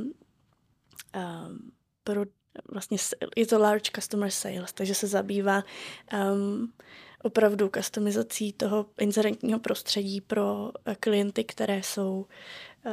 [2.04, 2.26] pro
[2.72, 2.98] vlastně
[3.36, 5.64] je to large customer sales, takže se zabývá
[6.14, 6.74] um,
[7.26, 12.26] opravdu customizací toho inzerentního prostředí pro eh, klienty, které jsou
[12.86, 12.92] uh,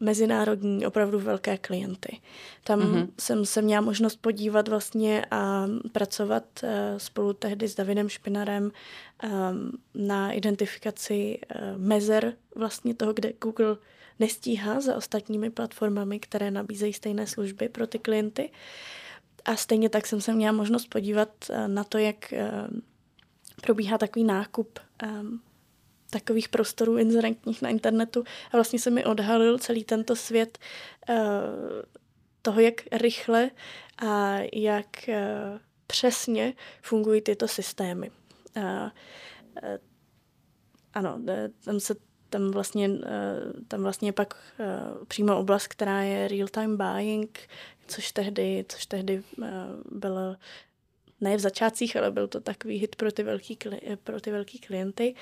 [0.00, 2.20] mezinárodní, opravdu velké klienty.
[2.64, 3.08] Tam mm-hmm.
[3.20, 9.72] jsem se měla možnost podívat vlastně a pracovat uh, spolu tehdy s Davidem Špinarem um,
[9.94, 13.76] na identifikaci uh, mezer vlastně toho, kde Google
[14.22, 18.50] nestíhá za ostatními platformami, které nabízejí stejné služby pro ty klienty.
[19.44, 22.50] A stejně tak jsem se měla možnost podívat eh, na to, jak eh,
[23.62, 25.40] probíhá takový nákup ehm,
[26.10, 30.58] takových prostorů inzerentních na internetu a vlastně se mi odhalil celý tento svět
[31.08, 31.16] uh,
[32.42, 33.50] toho, jak rychle
[33.98, 35.08] a jak
[35.86, 38.10] přesně fungují tyto systémy.
[40.94, 41.20] Ano,
[41.64, 41.94] tam se
[42.32, 42.90] tam vlastně,
[43.68, 44.34] tam vlastně pak
[45.08, 47.38] přímo oblast, která je real-time buying,
[47.86, 49.22] což tehdy, což tehdy
[49.90, 50.36] bylo
[51.20, 53.58] ne v začátcích, ale byl to takový hit pro ty velký,
[54.04, 55.14] pro ty velký klienty.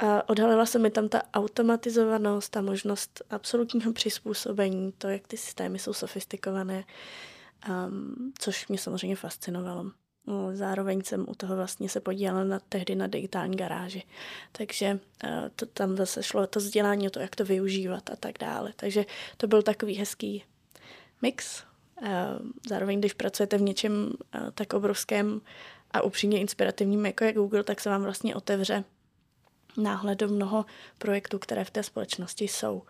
[0.00, 5.78] A odhalila se mi tam ta automatizovanost, ta možnost absolutního přizpůsobení, to, jak ty systémy
[5.78, 6.84] jsou sofistikované,
[7.68, 9.90] um, což mě samozřejmě fascinovalo.
[10.26, 14.02] No, zároveň jsem u toho vlastně se podílela na, tehdy na digitální garáži.
[14.52, 18.72] Takže uh, to, tam zase šlo to vzdělání, to, jak to využívat a tak dále.
[18.76, 19.04] Takže
[19.36, 20.44] to byl takový hezký
[21.22, 21.64] mix.
[22.02, 22.08] Uh,
[22.68, 25.40] zároveň, když pracujete v něčem uh, tak obrovském
[25.90, 28.84] a upřímně inspirativním, jako je Google, tak se vám vlastně otevře
[29.76, 30.64] náhled do mnoho
[30.98, 32.82] projektů, které v té společnosti jsou.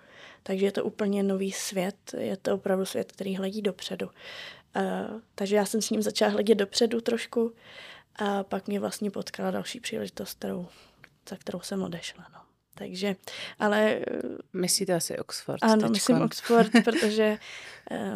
[0.42, 4.10] Takže je to úplně nový svět, je to opravdu svět, který hledí dopředu.
[4.76, 7.54] Uh, takže já jsem s ním začala hledět dopředu trošku
[8.16, 10.66] a pak mě vlastně potkala další příležitost, kterou,
[11.28, 12.26] za kterou jsem odešla.
[12.34, 12.40] No.
[12.74, 13.16] Takže,
[13.58, 13.80] ale...
[13.80, 15.58] Eh, Myslíte asi Oxford?
[15.62, 15.92] Ano, tečko.
[15.92, 17.38] myslím Oxford, protože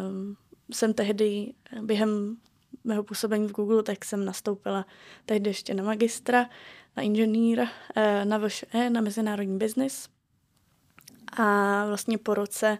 [0.09, 0.37] um,
[0.71, 2.37] jsem tehdy během
[2.83, 4.85] mého působení v Google, tak jsem nastoupila
[5.25, 6.49] tehdy ještě na magistra
[6.97, 10.09] na inženýra eh, na VŠE, na mezinárodní biznis.
[11.37, 12.77] A vlastně po roce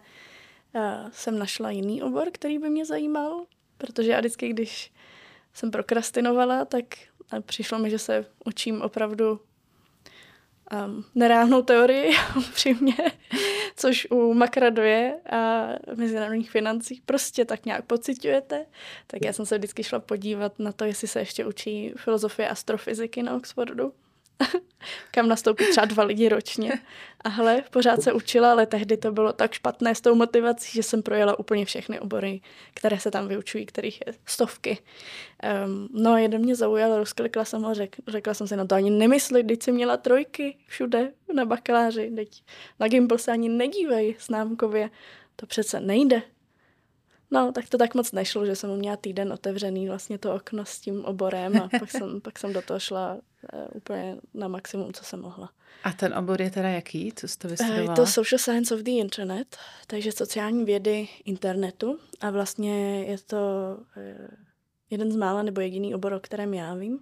[0.74, 3.46] eh, jsem našla jiný obor, který by mě zajímal,
[3.78, 4.92] protože já vždycky, když
[5.54, 6.84] jsem prokrastinovala, tak
[7.40, 9.40] přišlo mi, že se učím opravdu
[10.72, 12.96] um, nereálnou teorii, upřímně,
[13.76, 18.66] což u makradoje a mezinárodních financí prostě tak nějak pocitujete.
[19.06, 23.22] Tak já jsem se vždycky šla podívat na to, jestli se ještě učí filozofie astrofyziky
[23.22, 23.92] na Oxfordu.
[25.10, 26.72] kam nastoupí třeba dva lidi ročně.
[27.20, 30.82] A hele, pořád se učila, ale tehdy to bylo tak špatné s tou motivací, že
[30.82, 32.40] jsem projela úplně všechny obory,
[32.74, 34.78] které se tam vyučují, kterých je stovky.
[35.66, 38.74] Um, no a jeden mě zaujal, rozklikla jsem ho, řek, řekla jsem si, no to
[38.74, 42.42] ani nemysli, teď jsi měla trojky všude na bakaláři, teď
[42.80, 44.90] na Gimbal se ani nedívej známkově,
[45.36, 46.22] to přece nejde.
[47.30, 50.80] No, tak to tak moc nešlo, že jsem měla týden otevřený vlastně to okno s
[50.80, 55.04] tím oborem a pak jsem, pak jsem do toho šla uh, úplně na maximum, co
[55.04, 55.50] jsem mohla.
[55.84, 57.12] A ten obor je teda jaký?
[57.16, 57.82] Co jste vystudovala?
[57.82, 63.36] Je to Social Science of the Internet, takže sociální vědy internetu a vlastně je to
[63.96, 64.28] uh,
[64.90, 66.98] jeden z mála nebo jediný obor, o kterém já vím.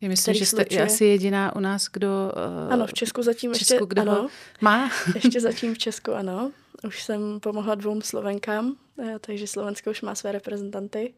[0.00, 0.84] Já myslím, že jste slučuje...
[0.84, 2.08] asi jediná u nás, kdo...
[2.66, 3.86] Uh, ano, v Česku zatím v Česku, ještě...
[3.86, 4.28] Kdo ano,
[4.60, 4.90] má?
[5.14, 6.52] ještě zatím v Česku, ano.
[6.86, 11.14] Už jsem pomohla dvou Slovenkám, eh, takže Slovensko už má své reprezentanty.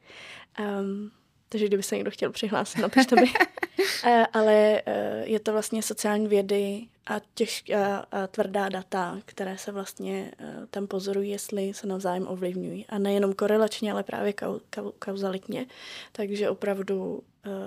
[0.61, 1.11] Um,
[1.49, 3.23] takže kdyby se někdo chtěl přihlásit, napište mi.
[3.23, 9.73] uh, ale uh, je to vlastně sociální vědy a, těžká a tvrdá data, které se
[9.73, 10.33] vlastně
[10.71, 12.87] tam pozorují, jestli se navzájem ovlivňují.
[12.89, 15.67] A nejenom korelačně, ale právě kau, kau, kauzalitně.
[16.13, 17.23] Takže opravdu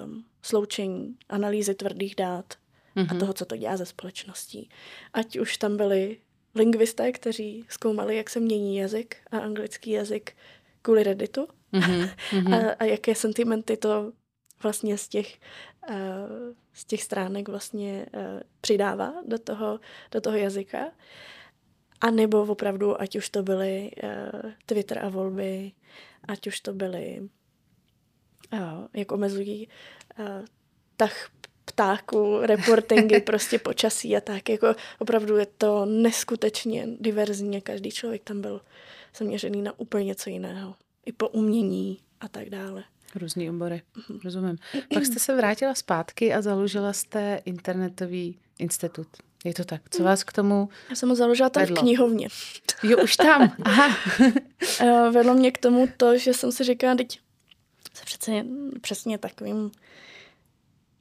[0.05, 2.45] um, sloučení analýzy tvrdých dát
[2.95, 3.07] mm-hmm.
[3.09, 3.19] a mhm.
[3.19, 4.69] toho, co to dělá ze společností.
[5.13, 6.17] Ať už tam byly
[6.55, 10.35] lingvisté, kteří zkoumali, jak se mění jazyk a anglický jazyk
[10.81, 12.09] kvůli Redditu mm-hmm.
[12.69, 14.11] a, a jaké sentimenty to
[14.63, 15.39] vlastně z těch,
[15.89, 15.95] uh,
[16.73, 18.21] z těch stránek vlastně uh,
[18.61, 19.79] přidává do toho,
[20.11, 20.91] do toho jazyka.
[22.01, 25.71] A nebo opravdu, ať už to byly uh, Twitter a volby,
[26.27, 27.29] ať už to byly,
[28.53, 28.59] uh,
[28.93, 29.67] jak omezují
[30.19, 30.25] uh,
[30.97, 31.29] tah
[31.65, 34.49] ptáků, reportingy, prostě počasí a tak.
[34.49, 37.61] Jako opravdu je to neskutečně diverzní.
[37.61, 38.61] Každý člověk tam byl
[39.17, 40.75] zaměřený na úplně něco jiného.
[41.05, 42.83] I po umění a tak dále.
[43.15, 44.19] Různý obory, mm-hmm.
[44.23, 44.57] rozumím.
[44.93, 49.07] Pak jste se vrátila zpátky a založila jste internetový institut.
[49.43, 49.81] Je to tak?
[49.89, 50.05] Co mhm.
[50.05, 51.75] vás k tomu Já jsem ho založila tam vedlo?
[51.75, 52.27] v knihovně.
[52.83, 53.55] Jo, už tam.
[53.63, 53.97] Aha.
[54.79, 57.19] Eh, vedlo mě k tomu to, že jsem si říkala, teď
[57.93, 58.45] se přece
[58.81, 59.71] přesně takovým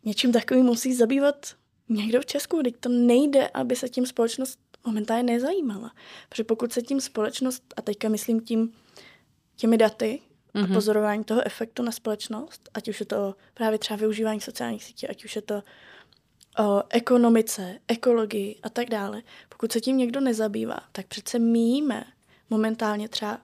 [0.04, 1.54] něčím takovým musí zabývat
[1.88, 2.62] někdo v Česku.
[2.62, 5.92] Teď to nejde, aby se tím společnost momentálně nezajímala.
[6.28, 8.72] Protože pokud se tím společnost, a teďka myslím tím
[9.56, 10.20] těmi daty
[10.54, 10.62] mm-hmm.
[10.62, 10.74] a mhm.
[10.74, 15.24] pozorování toho efektu na společnost, ať už je to právě třeba využívání sociálních sítí, ať
[15.24, 15.62] už je to
[16.58, 19.22] o ekonomice, ekologii a tak dále.
[19.48, 22.04] Pokud se tím někdo nezabývá, tak přece míme
[22.50, 23.40] momentálně třeba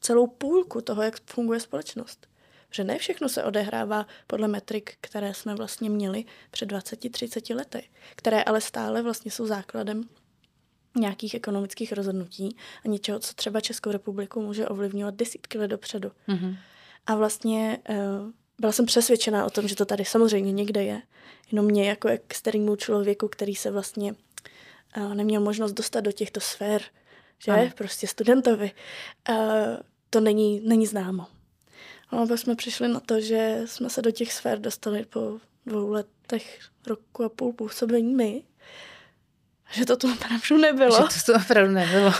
[0.00, 2.26] celou půlku toho, jak funguje společnost
[2.74, 8.42] že ne všechno se odehrává podle metrik, které jsme vlastně měli před 20-30 lety, které
[8.42, 10.02] ale stále vlastně jsou základem
[10.96, 16.12] nějakých ekonomických rozhodnutí a něčeho, co třeba Českou republiku může ovlivňovat desítky let dopředu.
[16.28, 16.56] Mm-hmm.
[17.06, 17.96] A vlastně uh,
[18.60, 21.02] byla jsem přesvědčená o tom, že to tady samozřejmě někde je.
[21.52, 24.14] Jenom mě jako extrémnímu člověku, který se vlastně
[24.96, 26.82] uh, neměl možnost dostat do těchto sfér,
[27.44, 27.52] že?
[27.52, 27.70] Ano.
[27.74, 28.70] Prostě studentovi.
[29.28, 29.36] Uh,
[30.10, 31.26] to není, není známo.
[32.12, 35.38] No a pak jsme přišli na to, že jsme se do těch sfér dostali po
[35.66, 38.42] dvou letech, roku a půl působení my.
[39.72, 40.96] Že to tu opravdu nebylo.
[40.96, 42.12] Že to tu opravdu nebylo.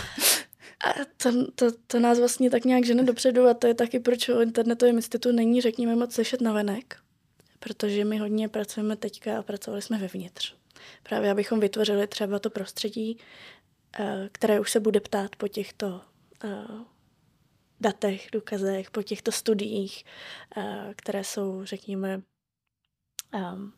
[0.85, 4.29] A to, to, to nás vlastně tak nějak žene dopředu a to je taky, proč
[4.29, 6.97] o internetovém institutu není, řekněme, moc slyšet na venek.
[7.59, 10.53] Protože my hodně pracujeme teďka a pracovali jsme vevnitř.
[11.03, 13.17] Právě abychom vytvořili třeba to prostředí,
[13.99, 16.01] eh, které už se bude ptát po těchto
[16.43, 16.65] eh,
[17.81, 20.05] datech, důkazech, po těchto studiích,
[20.57, 22.21] eh, které jsou, řekněme,
[23.33, 23.73] um,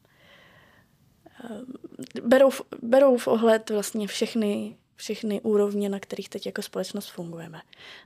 [2.23, 7.61] berou, v, berou v ohled vlastně všechny, všechny úrovně, na kterých teď jako společnost fungujeme.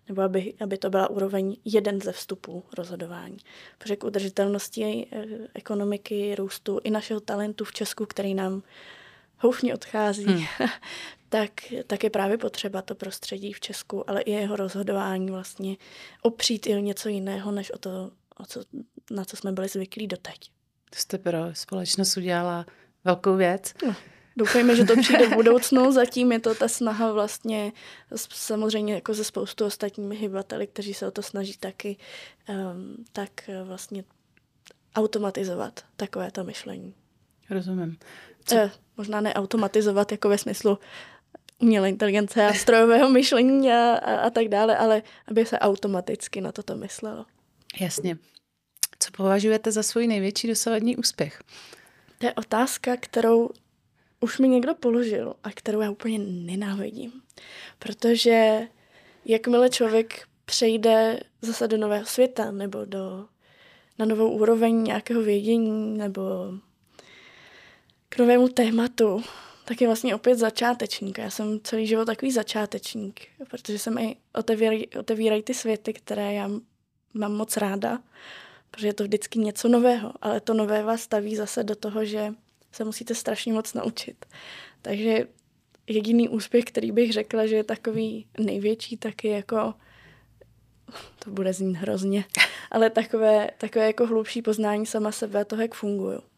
[0.10, 3.38] Nebo aby, aby to byla úroveň jeden ze vstupů rozhodování.
[3.78, 8.64] Protože k udržitelnosti eh, ekonomiky, růstu i našeho talentu v Česku, který nám
[9.42, 10.46] houfně odchází, hmm.
[11.30, 11.52] tak,
[11.88, 15.78] tak je právě potřeba to prostředí v Česku, ale i jeho rozhodování vlastně
[16.22, 18.64] opřít i o něco jiného, než o to, o co,
[19.12, 20.52] na co jsme byli zvyklí doteď.
[20.90, 22.66] To jste pro společnost udělala
[23.04, 23.74] velkou věc.
[23.88, 23.96] No,
[24.38, 25.92] doufejme, že to přijde v budoucnu.
[25.92, 27.72] Zatím je to ta snaha vlastně
[28.16, 31.98] samozřejmě jako ze spoustu ostatními hybateli, kteří se o to snaží taky,
[32.50, 33.32] um, tak
[33.64, 34.04] vlastně
[34.96, 36.94] automatizovat takovéto myšlení.
[37.50, 37.98] Rozumím.
[38.46, 38.56] Co?
[38.56, 40.80] Eh, možná neautomatizovat jako ve smyslu
[41.60, 46.52] umělé inteligence a strojového myšlení a, a, a tak dále, ale aby se automaticky na
[46.52, 47.26] toto myslelo.
[47.80, 48.18] Jasně.
[49.00, 51.44] Co považujete za svůj největší dosavadní úspěch?
[52.18, 53.50] To je otázka, kterou
[54.20, 57.12] už mi někdo položil a kterou já úplně nenávidím.
[57.80, 58.68] Protože
[59.26, 63.26] jakmile člověk přejde zase do nového světa nebo do,
[64.00, 66.22] na novou úroveň nějakého vědění nebo
[68.12, 69.24] k novému tématu,
[69.66, 71.18] tak je vlastně opět začátečník.
[71.18, 76.50] Já jsem celý život takový začátečník, protože jsem i otevírají, otevírají ty světy, které já
[77.14, 78.00] mám moc ráda,
[78.72, 82.34] protože je to vždycky něco nového, ale to nové vás staví zase do toho, že
[82.72, 84.26] se musíte strašně moc naučit.
[84.82, 85.28] Takže
[85.88, 89.74] jediný úspěch, který bych řekla, že je takový největší, taky jako
[91.20, 92.26] to bude znít hrozně,
[92.72, 96.31] ale takové, takové jako hlubší poznání sama sebe a toho, jak funguju.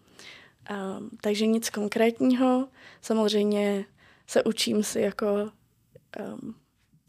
[0.71, 2.67] Um, takže nic konkrétního.
[3.01, 3.85] Samozřejmě
[4.27, 5.51] se učím si jako
[6.19, 6.55] um,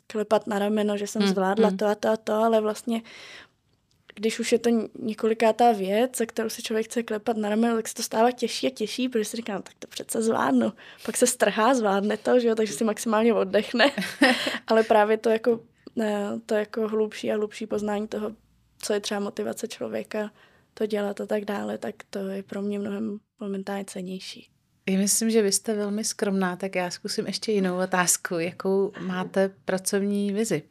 [0.06, 1.76] klepat na rameno, že jsem hmm, zvládla hmm.
[1.76, 3.02] to a to a to, ale vlastně
[4.14, 7.88] když už je to několikátá věc, za kterou si člověk chce klepat na rameno, tak
[7.88, 10.72] se to stává těžší a těžší, protože si říkám, tak to přece zvládnu.
[11.04, 13.92] Pak se strhá, zvládne to, že jo, takže si maximálně oddechne.
[14.66, 15.60] ale právě to jako,
[15.96, 18.32] ne, to jako hlubší a hlubší poznání toho,
[18.78, 20.30] co je třeba motivace člověka,
[20.74, 24.50] to dělat a tak dále, tak to je pro mě mnohem momentálně cenější.
[24.88, 28.34] Já myslím, že vy jste velmi skromná, tak já zkusím ještě jinou otázku.
[28.34, 30.62] Jakou máte pracovní vizi?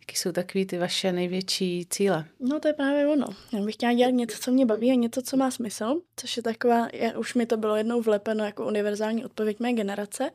[0.00, 2.24] Jaké jsou takové ty vaše největší cíle?
[2.40, 3.26] No to je právě ono.
[3.52, 6.42] Já bych chtěla dělat něco, co mě baví a něco, co má smysl, což je
[6.42, 10.30] taková, je, už mi to bylo jednou vlepeno jako univerzální odpověď mé generace,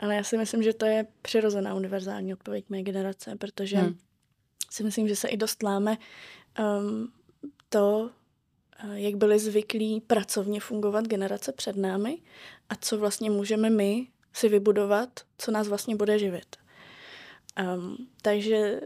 [0.00, 3.98] ale já si myslím, že to je přirozená univerzální odpověď mé generace, protože hmm.
[4.70, 5.96] si myslím, že se i dost láme
[6.80, 7.12] um,
[7.68, 8.10] to,
[8.92, 12.18] jak byli zvyklí pracovně fungovat generace před námi
[12.68, 16.56] a co vlastně můžeme my si vybudovat, co nás vlastně bude živit.
[17.76, 18.80] Um, takže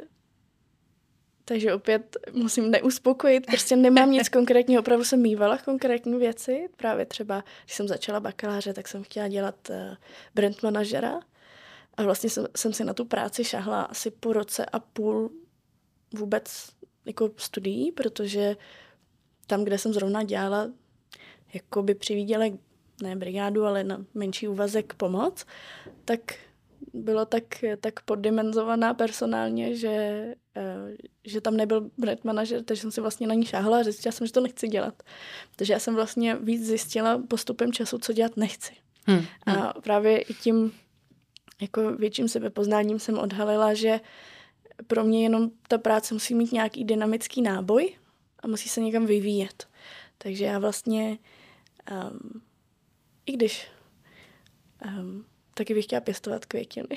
[1.45, 7.45] takže opět musím neuspokojit, prostě nemám nic konkrétního, opravdu jsem mývala konkrétní věci, právě třeba,
[7.65, 9.77] když jsem začala bakaláře, tak jsem chtěla dělat uh,
[10.35, 11.21] brand manažera
[11.95, 15.31] a vlastně jsem, jsem si na tu práci šahla asi po roce a půl
[16.15, 16.69] vůbec
[17.05, 18.57] jako studií, protože
[19.51, 20.71] tam, kde jsem zrovna dělala,
[21.55, 22.45] jako by přivíděla
[23.03, 25.47] ne brigádu, ale na menší úvazek pomoc,
[26.05, 26.21] tak
[26.95, 27.45] bylo tak,
[27.81, 29.89] tak poddimenzovaná personálně, že,
[30.57, 34.13] eh, že tam nebyl brand manažer, takže jsem si vlastně na ní šáhla a zjistila
[34.13, 35.03] jsem, že to nechci dělat.
[35.57, 38.73] Takže já jsem vlastně víc zjistila postupem času, co dělat nechci.
[39.07, 39.25] Hmm.
[39.47, 39.71] A hmm.
[39.83, 40.73] právě i tím
[41.61, 44.01] jako větším sebepoznáním jsem odhalila, že
[44.87, 47.95] pro mě jenom ta práce musí mít nějaký dynamický náboj,
[48.41, 49.69] a musí se někam vyvíjet.
[50.19, 51.19] Takže já vlastně,
[51.91, 52.43] um,
[53.27, 53.69] i když
[54.87, 55.25] um,
[55.55, 56.97] taky bych chtěla pěstovat květiny.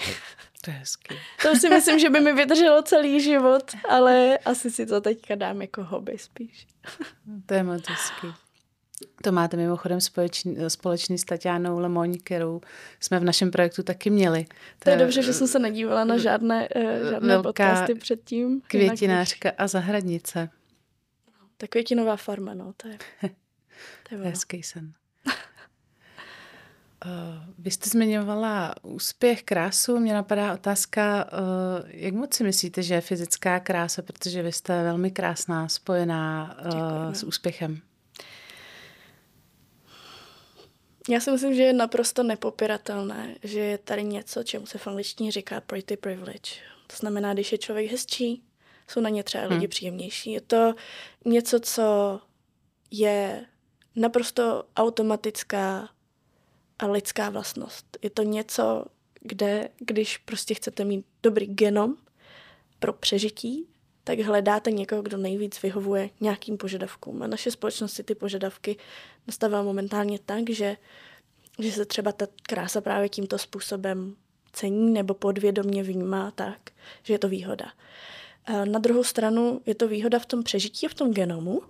[0.62, 1.16] To je hezky.
[1.42, 5.62] to si myslím, že by mi vydrželo celý život, ale asi si to teďka dám
[5.62, 6.68] jako hobby spíš.
[7.46, 8.28] to je moc hezky.
[9.24, 12.62] To máte mimochodem společný, společný s Tatianou Lemoň, kterou
[13.00, 14.46] jsme v našem projektu taky měli.
[14.46, 18.62] To, to je dobře, že jsem se nedívala na žádné, eh, žádné podcasty předtím.
[18.68, 20.50] Květinářka a zahradnice
[21.64, 22.98] Ta květinová farma, no, to je,
[24.10, 24.94] to je Hezký sen.
[25.26, 25.32] Uh,
[27.58, 30.00] vy jste zmiňovala úspěch, krásu.
[30.00, 34.84] Mě napadá otázka, uh, jak moc si myslíte, že je fyzická krása, protože vy jste
[34.84, 37.82] velmi krásná, spojená uh, s úspěchem.
[41.10, 45.32] Já si myslím, že je naprosto nepopiratelné, že je tady něco, čemu se v angličtině
[45.32, 46.52] říká pretty privilege.
[46.88, 48.44] To znamená, když je člověk hezčí,
[48.88, 49.68] jsou na ně třeba lidi hmm.
[49.68, 50.32] příjemnější.
[50.32, 50.74] Je to
[51.26, 52.20] něco, co
[52.92, 53.46] je
[53.96, 55.90] naprosto automatická
[56.80, 57.98] a lidská vlastnost.
[58.02, 58.86] Je to něco,
[59.22, 61.96] kde, když prostě chcete mít dobrý genom
[62.80, 63.68] pro přežití,
[64.04, 67.24] tak hledáte někoho, kdo nejvíc vyhovuje nějakým požadavkům.
[67.24, 68.78] A naše společnost si ty požadavky
[69.28, 70.78] nastavila momentálně tak, že,
[71.60, 74.16] že se třeba ta krása právě tímto způsobem
[74.54, 76.72] cení nebo podvědomně vnímá tak,
[77.04, 77.66] že je to výhoda.
[78.66, 81.62] Na druhou stranu je to výhoda v tom přežití a v tom genomu.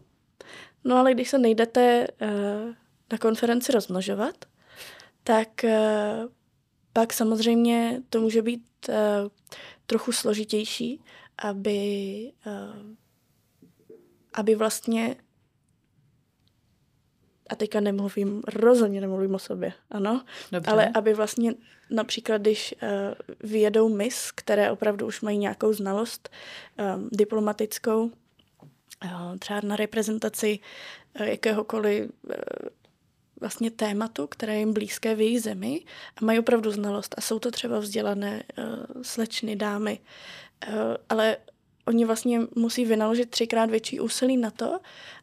[0.84, 2.28] No ale když se nejdete uh,
[3.12, 4.46] na konferenci rozmnožovat,
[5.24, 5.70] tak uh,
[6.94, 8.96] pak samozřejmě to může být uh,
[9.86, 11.02] trochu složitější,
[11.38, 12.32] aby,
[14.34, 15.16] aby vlastně
[17.54, 20.72] a teďka nemluvím, rozhodně nemluvím o sobě, ano, Dobře.
[20.72, 21.54] ale aby vlastně
[21.90, 26.30] například, když uh, vyjedou mis, které opravdu už mají nějakou znalost
[26.96, 30.60] um, diplomatickou, uh, třeba na reprezentaci
[31.20, 32.34] uh, jakéhokoliv uh,
[33.40, 35.82] vlastně tématu, které je jim blízké v jejich zemi
[36.18, 40.00] a mají opravdu znalost a jsou to třeba vzdělané uh, slečny, dámy,
[40.68, 40.74] uh,
[41.10, 41.38] ale
[41.86, 44.80] oni vlastně musí vynaložit třikrát větší úsilí na to,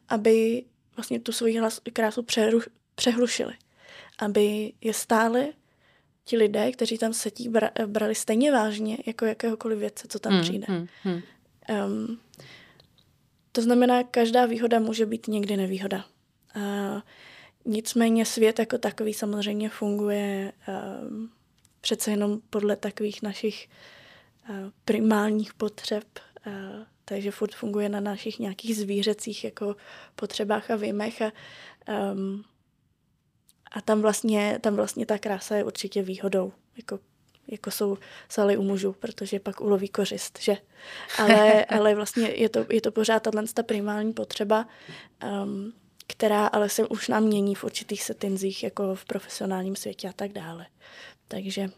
[0.08, 0.64] aby
[1.00, 3.52] vlastně tu svoji hlas, krásu přeruš, přehlušili.
[4.18, 5.48] Aby je stále
[6.24, 10.42] ti lidé, kteří tam sedí, bra, brali stejně vážně jako jakéhokoliv věce, co tam hmm,
[10.42, 10.66] přijde.
[10.68, 11.22] Hmm, hmm.
[11.86, 12.20] Um,
[13.52, 16.04] to znamená, každá výhoda může být někdy nevýhoda.
[16.56, 17.00] Uh,
[17.64, 20.52] nicméně svět jako takový samozřejmě funguje
[21.02, 21.30] um,
[21.80, 23.68] přece jenom podle takových našich
[24.48, 26.04] uh, primálních potřeb.
[27.04, 29.76] Takže furt funguje na našich nějakých zvířecích jako
[30.14, 31.32] potřebách a výjimech a,
[32.12, 32.44] um,
[33.70, 36.98] a tam vlastně, tam vlastně ta krása je určitě výhodou, jako,
[37.48, 40.56] jako jsou saly u mužů, protože pak uloví kořist, že?
[41.18, 44.68] Ale, ale vlastně je to, je to pořád ta primální potřeba,
[45.42, 45.72] um,
[46.06, 50.32] která ale se už nám mění v určitých settinzích, jako v profesionálním světě a tak
[50.32, 50.66] dále.
[51.28, 51.68] Takže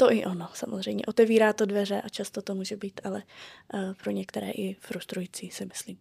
[0.00, 1.06] to i ono, samozřejmě.
[1.06, 3.22] Otevírá to dveře a často to může být, ale
[3.74, 5.98] uh, pro některé i frustrující, si myslím.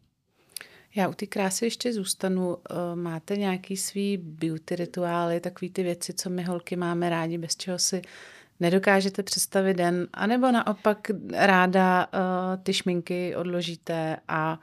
[0.95, 2.47] Já u té krásy ještě zůstanu.
[2.49, 2.57] Uh,
[2.95, 7.79] máte nějaký svý beauty rituály, takové ty věci, co my holky máme rádi, bez čeho
[7.79, 8.01] si
[8.59, 14.59] nedokážete představit den, anebo naopak ráda uh, ty šminky odložíte a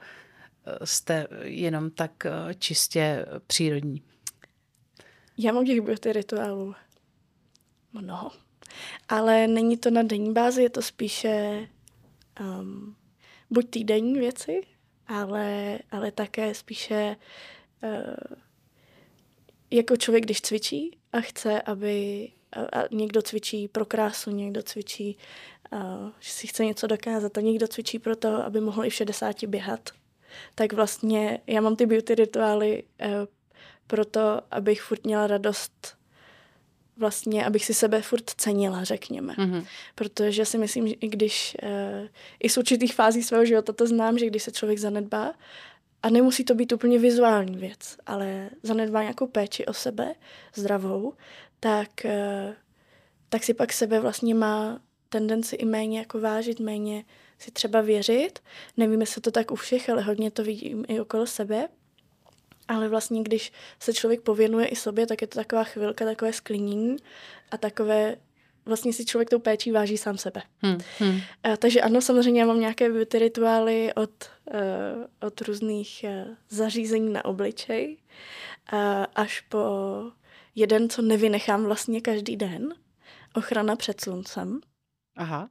[0.83, 2.27] jste jenom tak
[2.59, 4.01] čistě přírodní?
[5.37, 6.75] Já mám těch beauty rituálů
[7.93, 8.44] mnoho.
[9.09, 11.67] Ale není to na denní bázi, je to spíše
[12.39, 12.95] um,
[13.49, 14.61] buď týdenní věci,
[15.07, 17.15] ale, ale také spíše
[17.83, 18.37] uh,
[19.71, 25.17] jako člověk, když cvičí a chce, aby a, a někdo cvičí pro krásu, někdo cvičí,
[25.73, 28.93] uh, že si chce něco dokázat a někdo cvičí pro to, aby mohl i v
[28.93, 29.89] 60 běhat.
[30.55, 33.09] Tak vlastně já mám ty beauty rituály uh,
[33.87, 35.94] proto, abych furt měla radost
[36.97, 39.33] vlastně, abych si sebe furt cenila, řekněme.
[39.33, 39.65] Mm-hmm.
[39.95, 42.07] Protože si myslím, že i když uh,
[42.39, 45.33] i z určitých fází svého života to znám, že když se člověk zanedbá,
[46.03, 50.15] a nemusí to být úplně vizuální věc, ale zanedbá nějakou péči o sebe,
[50.55, 51.13] zdravou,
[51.59, 52.53] tak, uh,
[53.29, 54.79] tak si pak sebe vlastně má
[55.09, 57.05] tendenci i méně jako vážit, méně
[57.39, 58.39] si třeba věřit.
[58.77, 61.67] Nevím, jestli to tak u všech, ale hodně to vidím i okolo sebe.
[62.67, 66.97] Ale vlastně, když se člověk pověnuje i sobě, tak je to taková chvilka, takové sklinění
[67.51, 68.15] a takové,
[68.65, 70.41] vlastně si člověk tou péčí váží sám sebe.
[70.61, 71.19] Hmm, hmm.
[71.43, 74.11] A, takže ano, samozřejmě já mám nějaké beauty rituály od,
[74.53, 77.97] uh, od různých uh, zařízení na obličej
[78.73, 78.79] uh,
[79.15, 79.59] až po
[80.55, 82.73] jeden, co nevynechám vlastně každý den,
[83.33, 84.59] ochrana před sluncem.
[85.17, 85.49] Aha.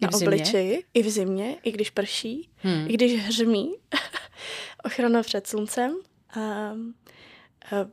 [0.00, 2.86] I na obličeji, i v zimě, i když prší, hmm.
[2.88, 3.74] i když hřmí.
[4.84, 5.96] ochrana před sluncem
[6.32, 6.74] a, a,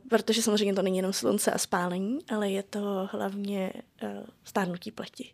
[0.08, 3.72] protože samozřejmě to není jenom slunce a spálení, ale je to hlavně
[4.02, 4.08] uh,
[4.44, 5.32] stárnutí pleti.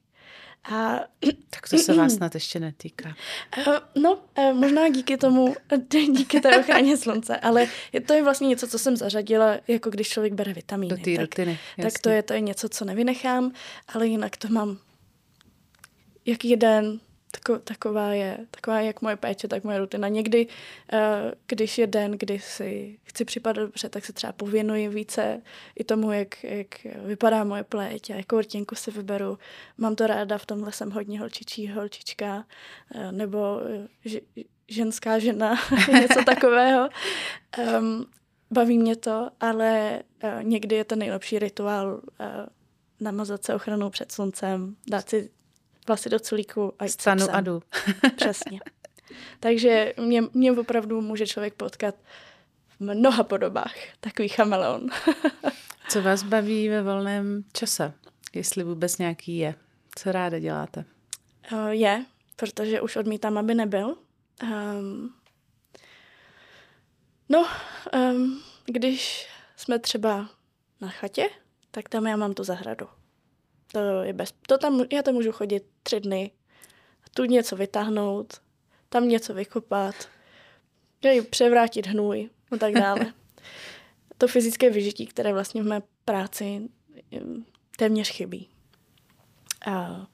[0.72, 1.00] A,
[1.50, 3.16] tak to se vás snad ještě netýká.
[3.59, 4.18] Uh, no,
[4.52, 5.54] možná díky tomu,
[6.16, 10.09] díky té ochraně slunce, ale je, to je vlastně něco, co jsem zařadila, jako když
[10.09, 10.96] člověk bere vitamíny.
[10.96, 13.52] Do té tak, rutiny, Tak to je, to je něco, co nevynechám,
[13.88, 14.78] ale jinak to mám
[16.26, 17.00] jak jeden,
[17.41, 20.09] tako, taková, je, taková je jak moje péče, tak moje rutina.
[20.09, 21.01] Někdy, uh,
[21.47, 25.43] když je den, kdy si chci připadat dobře, tak se třeba pověnuji více
[25.78, 29.39] i tomu, jak, jak vypadá moje pleť a jakou rtěnku si vyberu.
[29.78, 32.45] Mám to ráda, v tomhle jsem hodně holčičí holčička,
[32.95, 33.61] uh, nebo
[34.05, 34.20] ž,
[34.68, 35.55] ženská žena,
[35.93, 36.89] něco takového.
[37.78, 38.07] Um,
[38.51, 40.03] baví mě to, ale
[40.43, 42.01] někdy je to nejlepší rituál
[43.01, 45.30] namazat se ochranou před sluncem, dát si
[45.87, 47.62] vlasy do culíku a Stanu a jdu.
[48.16, 48.61] Přesně.
[49.41, 51.95] Takže mě, mě opravdu může člověk potkat
[52.68, 53.74] v mnoha podobách.
[54.01, 54.89] Takový chameleon.
[55.89, 57.93] Co vás baví ve volném čase?
[58.34, 59.55] Jestli vůbec nějaký je.
[59.99, 60.84] Co ráda děláte?
[61.53, 62.05] Uh, je,
[62.37, 63.97] protože už odmítám, aby nebyl.
[64.43, 65.14] Um,
[67.28, 67.47] no,
[67.95, 70.28] um, když jsme třeba
[70.80, 71.30] na chatě,
[71.70, 72.89] tak tam já mám tu zahradu.
[73.73, 74.35] To je bez...
[74.49, 76.31] To tam, já tam můžu chodit tři dny,
[77.17, 78.41] tu něco vytáhnout,
[78.89, 79.95] tam něco vykopat,
[81.31, 83.12] převrátit hnůj a tak dále.
[84.19, 86.69] to fyzické vyžití, které vlastně v mé práci
[87.77, 88.49] téměř chybí.
[89.67, 90.07] A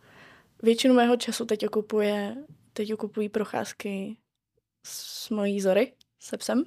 [0.62, 2.36] většinu mého času teď okupuje,
[2.72, 4.16] teď okupují procházky
[4.86, 5.92] s mojí Zory,
[6.22, 6.64] se psem,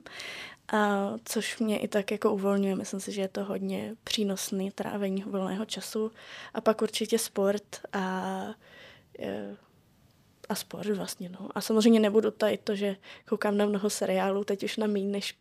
[0.74, 2.76] a což mě i tak jako uvolňuje.
[2.76, 6.12] Myslím si, že je to hodně přínosný trávení volného času.
[6.54, 8.46] A pak určitě sport a,
[10.50, 11.30] a sport vlastně.
[11.30, 11.50] No.
[11.56, 12.96] A samozřejmě nebudu tady to, že
[13.30, 15.38] koukám na mnoho seriálů, teď už na méně než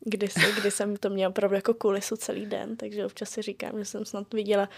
[0.00, 3.84] kdysi, kdy jsem to měla opravdu jako kulisu celý den, takže občas si říkám, že
[3.84, 4.68] jsem snad viděla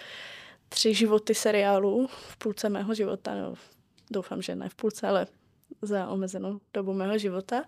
[0.68, 3.55] tři životy seriálů v půlce mého života, no,
[4.11, 5.26] doufám, že ne v půlce, ale
[5.83, 7.64] za omezenou dobu mého života.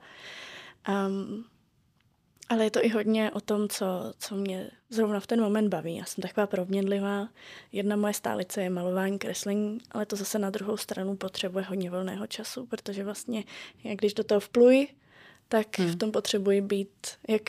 [0.89, 1.45] Um,
[2.49, 5.97] ale je to i hodně o tom, co, co mě zrovna v ten moment baví.
[5.97, 7.29] Já jsem taková proměnlivá.
[7.73, 12.27] Jedna moje stálice je malování, kreslení, ale to zase na druhou stranu potřebuje hodně volného
[12.27, 13.45] času, protože vlastně,
[13.85, 14.89] jak když do toho vpluji,
[15.49, 15.89] tak hmm.
[15.89, 17.43] v tom potřebuji být jak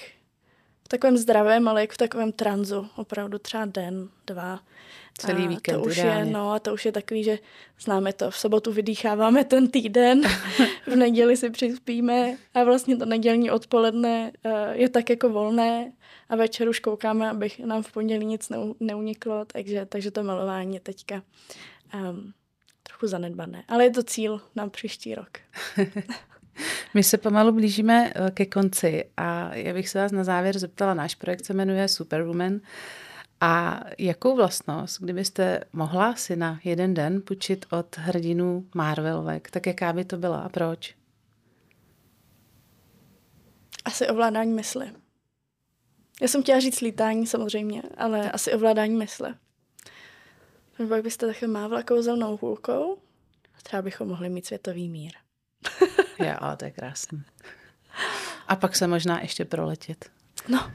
[0.86, 4.60] v takovém zdravém, ale jak v takovém tranzu, opravdu třeba den, dva.
[5.18, 7.40] Celý a víkend, to už je, no, a to už je takový, že
[7.80, 10.22] známe to, v sobotu vydýcháváme ten týden,
[10.88, 15.92] v neděli si přispíme a vlastně to nedělní odpoledne uh, je tak jako volné
[16.30, 20.80] a večer už koukáme, aby nám v pondělí nic neuniklo, takže, takže to malování je
[20.80, 21.24] teďka
[21.94, 22.34] um,
[22.84, 23.64] trochu zanedbané.
[23.68, 25.30] Ale je to cíl na příští rok.
[26.94, 30.94] My se pomalu blížíme eh, ke konci a já bych se vás na závěr zeptala,
[30.94, 32.60] náš projekt se jmenuje Superwoman
[33.42, 39.94] a jakou vlastnost, kdybyste mohla si na jeden den půjčit od hrdinů Marvelovek, tak jaká
[39.94, 40.96] by to byla a proč?
[43.86, 44.92] Asi ovládání mysli.
[46.22, 49.30] Já jsem chtěla říct lítání samozřejmě, ale asi ovládání mysli.
[50.90, 52.98] Pak byste také mávla kouzelnou hůlkou
[53.66, 55.12] třeba bychom mohli mít světový mír.
[56.20, 57.24] jo, ale to je krásné.
[58.48, 60.10] A pak se možná ještě proletět.
[60.48, 60.72] No,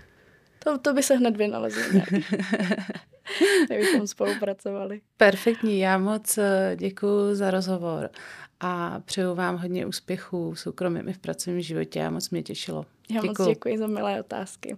[0.64, 1.82] to, to by se hned vynalezlo.
[3.66, 5.00] Kdybychom spolupracovali.
[5.16, 8.10] Perfektní, já moc eh, děkuji za rozhovor
[8.60, 12.86] a přeju vám hodně úspěchů v soukromém i v pracovním životě a moc mě těšilo.
[13.10, 13.34] Já děkuju.
[13.38, 14.76] moc děkuji za milé otázky.